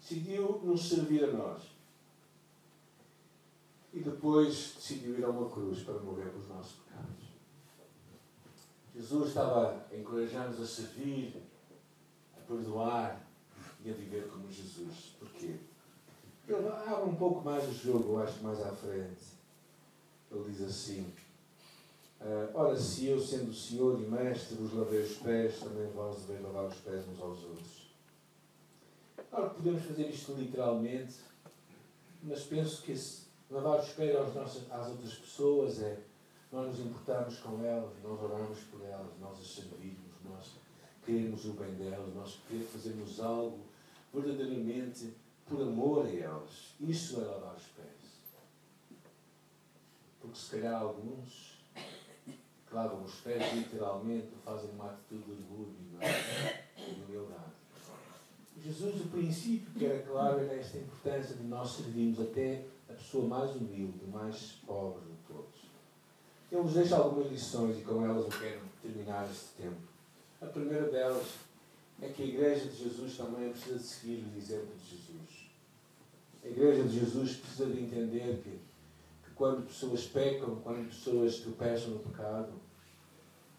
decidiu 0.00 0.60
nos 0.62 0.88
servir 0.88 1.24
a 1.24 1.32
nós. 1.32 1.62
E 3.92 4.00
depois 4.00 4.74
decidiu 4.76 5.18
ir 5.18 5.24
a 5.24 5.30
uma 5.30 5.48
cruz 5.50 5.82
para 5.82 5.94
morrer 5.94 6.30
pelos 6.30 6.48
nossos 6.48 6.76
pecados. 6.76 7.24
Jesus 8.94 9.28
estava 9.28 9.86
a 9.90 9.96
encorajar-nos 9.96 10.60
a 10.60 10.66
servir, 10.66 11.42
a 12.36 12.40
perdoar 12.40 13.26
e 13.84 13.90
a 13.90 13.94
viver 13.94 14.28
como 14.28 14.50
Jesus. 14.50 15.16
Porquê? 15.18 15.58
Ele 16.46 16.68
abre 16.68 17.08
um 17.08 17.14
pouco 17.14 17.42
mais 17.42 17.66
o 17.66 17.72
jogo, 17.72 18.12
eu 18.12 18.22
acho, 18.22 18.42
mais 18.42 18.60
à 18.60 18.70
frente. 18.70 19.22
Ele 20.30 20.50
diz 20.50 20.60
assim: 20.62 21.12
uh, 22.20 22.50
Ora, 22.52 22.76
se 22.76 23.06
eu, 23.06 23.18
sendo 23.18 23.50
o 23.50 23.54
Senhor 23.54 23.98
e 24.00 24.04
Mestre, 24.04 24.56
vos 24.56 24.74
lavei 24.74 25.02
os 25.02 25.16
pés, 25.16 25.58
também 25.58 25.90
vós 25.92 26.20
deveis 26.22 26.42
lavar 26.42 26.66
os 26.66 26.76
pés 26.76 27.08
uns 27.08 27.20
aos 27.20 27.42
outros. 27.44 27.84
Claro 29.30 29.50
que 29.50 29.56
podemos 29.56 29.84
fazer 29.84 30.08
isto 30.08 30.32
literalmente, 30.34 31.14
mas 32.22 32.42
penso 32.42 32.82
que 32.82 32.92
esse, 32.92 33.22
lavar 33.50 33.80
os 33.80 33.88
pés 33.90 34.14
às, 34.14 34.34
nossas, 34.34 34.70
às 34.70 34.88
outras 34.88 35.14
pessoas 35.14 35.82
é 35.82 35.98
nós 36.52 36.68
nos 36.68 36.86
importarmos 36.86 37.38
com 37.38 37.64
elas, 37.64 37.90
nós 38.02 38.22
orarmos 38.22 38.58
por 38.70 38.80
elas, 38.82 39.10
nós 39.20 39.38
as 39.40 39.54
servirmos, 39.54 40.12
nós 40.24 40.52
queremos 41.04 41.44
o 41.46 41.52
bem 41.54 41.74
delas, 41.74 42.14
nós 42.14 42.38
fazermos 42.72 43.18
algo 43.18 43.58
verdadeiramente 44.12 45.12
por 45.48 45.60
amor 45.60 46.06
a 46.06 46.10
elas. 46.10 46.74
Isso 46.80 47.20
é 47.20 47.24
lavar 47.24 47.54
os 47.54 47.64
pés. 47.64 47.86
Porque 50.20 50.38
se 50.38 50.50
calhar 50.52 50.80
alguns 50.80 51.54
que 52.66 52.74
lavam 52.74 53.04
os 53.04 53.14
pés 53.16 53.52
literalmente 53.54 54.28
fazem 54.44 54.70
uma 54.70 54.90
atitude 54.90 55.24
de 55.24 55.32
orgulho 55.32 55.74
e 56.78 56.94
de 56.94 57.02
humildade. 57.02 57.52
Jesus, 58.62 59.00
o 59.02 59.08
princípio 59.08 59.72
que 59.74 59.84
era 59.84 60.02
claro 60.02 60.40
era 60.40 60.54
esta 60.54 60.78
importância 60.78 61.36
de 61.36 61.42
nós 61.42 61.70
servirmos 61.72 62.18
até 62.20 62.64
a 62.88 62.94
pessoa 62.94 63.26
mais 63.26 63.54
humilde, 63.54 64.06
mais 64.06 64.52
pobre 64.66 65.02
de 65.02 65.34
todos. 65.34 65.60
Ele 66.50 66.62
nos 66.62 66.72
deixa 66.72 66.96
algumas 66.96 67.30
lições 67.30 67.78
e 67.78 67.82
com 67.82 68.04
elas 68.04 68.24
eu 68.24 68.40
quero 68.40 68.60
terminar 68.80 69.28
este 69.30 69.62
tempo. 69.62 69.76
A 70.40 70.46
primeira 70.46 70.88
delas 70.88 71.34
é 72.00 72.08
que 72.08 72.22
a 72.22 72.26
Igreja 72.26 72.66
de 72.66 72.84
Jesus 72.84 73.16
também 73.16 73.50
precisa 73.50 73.78
de 73.78 73.84
seguir 73.84 74.24
o 74.24 74.38
exemplo 74.38 74.74
de 74.76 74.90
Jesus. 74.90 75.03
A 76.44 76.48
Igreja 76.48 76.82
de 76.82 77.00
Jesus 77.00 77.36
precisa 77.36 77.66
de 77.66 77.82
entender 77.82 78.40
que, 78.42 78.50
que 78.50 79.34
quando 79.34 79.66
pessoas 79.66 80.04
pecam, 80.04 80.56
quando 80.62 80.86
pessoas 80.88 81.36
tropeçam 81.38 81.90
no 81.90 82.00
pecado, 82.00 82.52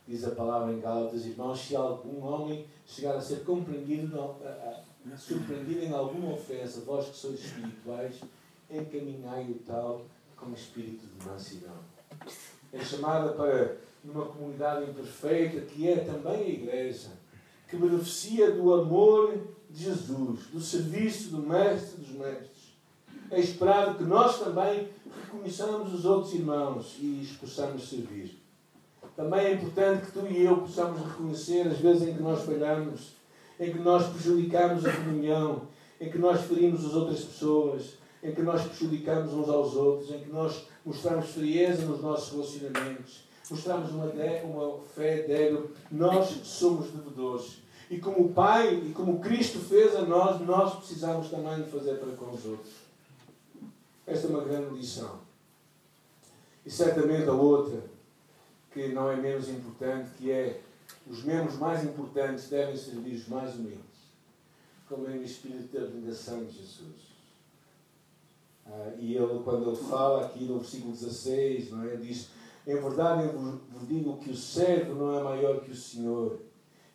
diz 0.07 0.23
a 0.23 0.31
palavra 0.31 0.71
em 0.71 0.79
Gálatas, 0.79 1.25
irmãos, 1.25 1.59
se 1.59 1.75
algum 1.75 2.23
homem 2.23 2.67
chegar 2.85 3.15
a 3.15 3.21
ser 3.21 3.43
compreendido, 3.43 4.19
a, 4.21 4.83
a, 5.11 5.17
surpreendido 5.17 5.83
em 5.83 5.91
alguma 5.91 6.33
ofensa, 6.33 6.81
vós 6.81 7.09
que 7.09 7.17
sois 7.17 7.39
espirituais, 7.39 8.21
encaminhai 8.69 9.49
o 9.49 9.59
tal 9.65 10.05
com 10.35 10.51
espírito 10.53 11.05
de 11.07 11.25
mansidão. 11.25 11.77
É 12.71 12.79
chamada 12.83 13.33
para, 13.33 13.77
numa 14.03 14.25
comunidade 14.25 14.89
imperfeita, 14.91 15.61
que 15.61 15.87
é 15.87 15.97
também 15.97 16.35
a 16.35 16.49
Igreja, 16.49 17.09
que 17.67 17.77
beneficia 17.77 18.51
do 18.51 18.73
amor 18.73 19.35
de 19.69 19.85
Jesus, 19.85 20.47
do 20.47 20.61
serviço 20.61 21.29
do 21.29 21.39
Mestre 21.39 22.01
dos 22.01 22.11
Mestres. 22.11 22.54
É 23.35 23.39
esperado 23.41 23.95
que 23.95 24.05
nós 24.05 24.39
também 24.39 24.87
reconheçamos 25.23 25.93
os 25.93 26.05
outros 26.05 26.33
irmãos 26.33 26.95
e 27.01 27.19
os 27.21 27.31
possamos 27.33 27.89
servir. 27.89 28.41
Também 29.13 29.39
é 29.41 29.53
importante 29.55 30.05
que 30.05 30.13
tu 30.13 30.25
e 30.25 30.45
eu 30.45 30.55
possamos 30.59 31.01
reconhecer 31.01 31.67
as 31.67 31.77
vezes 31.79 32.07
em 32.07 32.13
que 32.13 32.23
nós 32.23 32.43
falhamos, 32.43 33.11
em 33.59 33.73
que 33.73 33.79
nós 33.79 34.07
prejudicamos 34.07 34.85
a 34.85 34.91
comunhão, 34.93 35.63
em 35.99 36.09
que 36.09 36.17
nós 36.17 36.45
ferimos 36.45 36.85
as 36.85 36.93
outras 36.93 37.25
pessoas, 37.25 37.97
em 38.23 38.33
que 38.33 38.41
nós 38.41 38.61
prejudicamos 38.67 39.33
uns 39.33 39.49
aos 39.49 39.75
outros, 39.75 40.11
em 40.11 40.19
que 40.21 40.29
nós 40.29 40.67
mostramos 40.85 41.25
frieza 41.31 41.85
nos 41.87 42.01
nossos 42.01 42.31
relacionamentos, 42.31 43.25
mostramos 43.51 43.91
uma, 43.91 44.05
uma 44.45 44.79
fé 44.95 45.23
débil. 45.23 45.71
Nós 45.91 46.39
somos 46.45 46.89
devedores. 46.89 47.57
E 47.91 47.97
como 47.97 48.27
o 48.27 48.29
Pai 48.29 48.75
e 48.75 48.93
como 48.93 49.19
Cristo 49.19 49.59
fez 49.59 49.93
a 49.93 50.03
nós, 50.03 50.39
nós 50.39 50.75
precisamos 50.75 51.29
também 51.29 51.63
de 51.63 51.69
fazer 51.69 51.95
para 51.95 52.13
com 52.13 52.33
os 52.33 52.45
outros. 52.45 52.84
Esta 54.07 54.27
é 54.27 54.29
uma 54.29 54.43
grande 54.43 54.75
lição. 54.75 55.19
E 56.65 56.69
certamente 56.69 57.27
a 57.27 57.33
outra, 57.33 57.83
que 58.71 58.89
não 58.89 59.09
é 59.09 59.15
menos 59.15 59.49
importante, 59.49 60.11
que 60.17 60.31
é 60.31 60.61
os 61.07 61.23
membros 61.23 61.57
mais 61.57 61.83
importantes 61.83 62.49
devem 62.49 62.75
servir 62.75 63.15
os 63.15 63.27
mais 63.27 63.55
humildes, 63.55 64.09
como 64.87 65.07
é 65.07 65.11
o 65.11 65.23
espírito 65.23 65.69
de 65.69 65.77
abnegação 65.77 66.43
de 66.43 66.51
Jesus. 66.51 67.15
Ah, 68.65 68.91
e 68.97 69.15
ele, 69.15 69.43
quando 69.43 69.69
ele 69.69 69.75
fala 69.75 70.25
aqui 70.25 70.45
no 70.45 70.59
versículo 70.59 70.91
16, 70.91 71.71
não 71.71 71.83
é, 71.83 71.95
diz: 71.97 72.29
Em 72.65 72.75
verdade 72.75 73.25
eu 73.25 73.59
vos 73.71 73.87
digo 73.87 74.17
que 74.17 74.31
o 74.31 74.35
servo 74.35 74.95
não 74.95 75.19
é 75.19 75.23
maior 75.23 75.61
que 75.61 75.71
o 75.71 75.75
Senhor. 75.75 76.39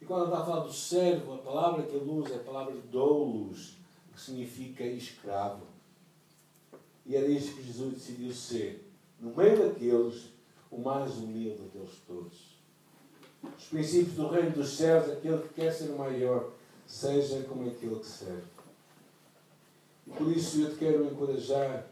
E 0.00 0.04
quando 0.04 0.22
ele 0.22 0.32
está 0.32 0.42
a 0.42 0.46
falar 0.46 0.64
do 0.64 0.72
servo, 0.72 1.34
a 1.34 1.38
palavra 1.38 1.84
que 1.84 1.94
ele 1.94 2.10
usa 2.10 2.34
é 2.34 2.36
a 2.36 2.44
palavra 2.44 2.74
doulos, 2.90 3.78
que 4.12 4.20
significa 4.20 4.82
escravo. 4.84 5.69
E 7.10 7.16
era 7.16 7.26
isso 7.26 7.56
que 7.56 7.64
Jesus 7.64 7.94
decidiu 7.94 8.32
ser, 8.32 8.88
no 9.18 9.34
meio 9.34 9.66
daqueles, 9.66 10.26
o 10.70 10.78
mais 10.78 11.16
humilde 11.16 11.60
deles 11.74 12.00
todos. 12.06 12.56
Os 13.58 13.64
princípios 13.64 14.14
do 14.14 14.28
reino 14.28 14.52
dos 14.52 14.76
céus, 14.76 15.10
aquele 15.10 15.38
que 15.38 15.54
quer 15.54 15.72
ser 15.72 15.90
o 15.90 15.98
maior, 15.98 16.52
seja 16.86 17.42
como 17.48 17.68
aquele 17.68 17.96
que 17.96 18.06
serve. 18.06 18.44
E 20.06 20.10
por 20.12 20.30
isso 20.30 20.60
eu 20.60 20.70
te 20.70 20.76
quero 20.76 21.04
encorajar 21.04 21.88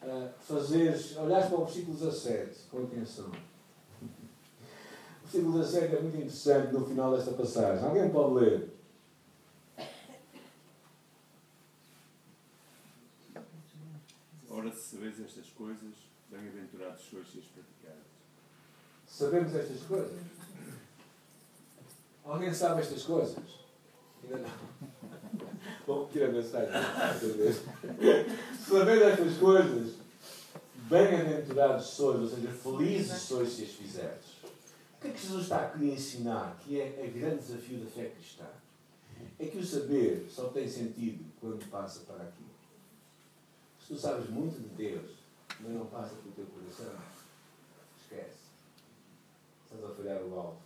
a 0.00 0.30
fazer, 0.40 0.98
olhar 1.18 1.46
para 1.46 1.60
o 1.60 1.66
versículo 1.66 1.98
17, 1.98 2.58
com 2.70 2.84
atenção. 2.84 3.30
O 4.00 5.24
versículo 5.24 5.58
17 5.58 5.94
é 5.94 6.00
muito 6.00 6.16
interessante 6.16 6.72
no 6.72 6.86
final 6.86 7.14
desta 7.14 7.32
passagem. 7.32 7.84
Alguém 7.84 8.08
pode 8.08 8.34
ler? 8.36 8.70
Ora, 14.62 14.70
se 14.70 14.94
sabeis 14.94 15.20
estas 15.20 15.48
coisas, 15.48 15.92
bem-aventurados 16.30 17.02
sois 17.02 17.26
se 17.28 17.40
as 17.40 17.44
praticares. 17.46 18.06
Sabemos 19.08 19.52
estas 19.56 19.82
coisas? 19.82 20.20
Alguém 22.24 22.54
sabe 22.54 22.80
estas 22.80 23.02
coisas? 23.02 23.44
Ainda 24.22 24.38
não. 24.38 25.48
Vou 25.84 26.02
repetir 26.02 26.28
a 26.28 26.28
mensagem. 26.28 26.70
Sabendo 28.64 29.02
estas 29.02 29.36
coisas, 29.38 29.94
bem-aventurados 30.88 31.86
sois, 31.86 32.20
ou 32.20 32.28
seja, 32.28 32.52
felizes 32.52 33.20
sois 33.20 33.52
se 33.52 33.64
as 33.64 33.70
fizeres. 33.70 34.26
que 35.00 35.08
é 35.08 35.10
que 35.10 35.22
Jesus 35.22 35.42
está 35.42 35.66
aqui 35.66 35.90
a 35.90 35.94
ensinar? 35.94 36.56
Que 36.60 36.80
é 36.80 37.04
o 37.04 37.18
grande 37.18 37.42
desafio 37.42 37.80
da 37.80 37.90
fé 37.90 38.10
cristã? 38.10 38.46
É 39.40 39.46
que 39.46 39.58
o 39.58 39.66
saber 39.66 40.28
só 40.30 40.50
tem 40.50 40.68
sentido 40.68 41.24
quando 41.40 41.68
passa 41.68 42.04
para 42.06 42.22
aqui. 42.22 42.51
Se 43.82 43.94
tu 43.94 43.98
sabes 43.98 44.30
muito 44.30 44.60
de 44.60 44.68
Deus, 44.68 45.10
mas 45.60 45.72
não 45.72 45.86
passa 45.86 46.14
pelo 46.14 46.34
teu 46.34 46.46
coração, 46.46 46.94
esquece. 48.00 48.38
Estás 49.64 49.90
a 49.90 49.94
falhar 49.94 50.22
o 50.22 50.38
alvo. 50.38 50.62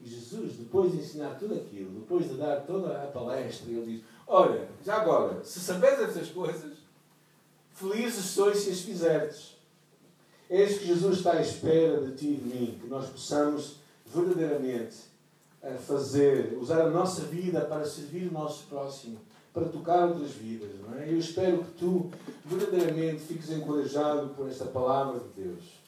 E 0.00 0.08
Jesus, 0.08 0.54
depois 0.56 0.92
de 0.92 0.98
ensinar 0.98 1.38
tudo 1.38 1.54
aquilo, 1.54 2.00
depois 2.00 2.28
de 2.28 2.36
dar 2.36 2.60
toda 2.66 3.02
a 3.02 3.06
palestra, 3.06 3.70
ele 3.70 3.96
diz: 3.96 4.04
Olha, 4.26 4.68
já 4.84 4.96
agora, 4.96 5.44
se 5.44 5.60
sabes 5.60 6.00
essas 6.00 6.28
coisas, 6.28 6.78
felizes 7.72 8.24
sois 8.24 8.58
se 8.58 8.70
as 8.70 8.80
fizerdes. 8.80 9.56
Eis 10.48 10.78
que 10.78 10.86
Jesus 10.86 11.18
está 11.18 11.32
à 11.32 11.40
espera 11.42 12.00
de 12.02 12.16
ti 12.16 12.26
e 12.28 12.36
de 12.36 12.44
mim, 12.44 12.78
que 12.80 12.86
nós 12.86 13.08
possamos 13.08 13.78
verdadeiramente 14.06 14.96
eh, 15.62 15.74
fazer, 15.74 16.56
usar 16.60 16.82
a 16.82 16.90
nossa 16.90 17.22
vida 17.22 17.62
para 17.62 17.84
servir 17.84 18.28
o 18.28 18.32
nosso 18.32 18.66
próximo, 18.66 19.18
para 19.56 19.70
tocar 19.70 20.08
outras 20.08 20.32
vidas. 20.32 20.68
Não 20.86 20.98
é? 20.98 21.10
Eu 21.10 21.16
espero 21.16 21.64
que 21.64 21.70
tu 21.78 22.10
verdadeiramente 22.44 23.22
fiques 23.22 23.50
encorajado 23.50 24.34
por 24.34 24.46
esta 24.50 24.66
palavra 24.66 25.18
de 25.18 25.44
Deus 25.44 25.85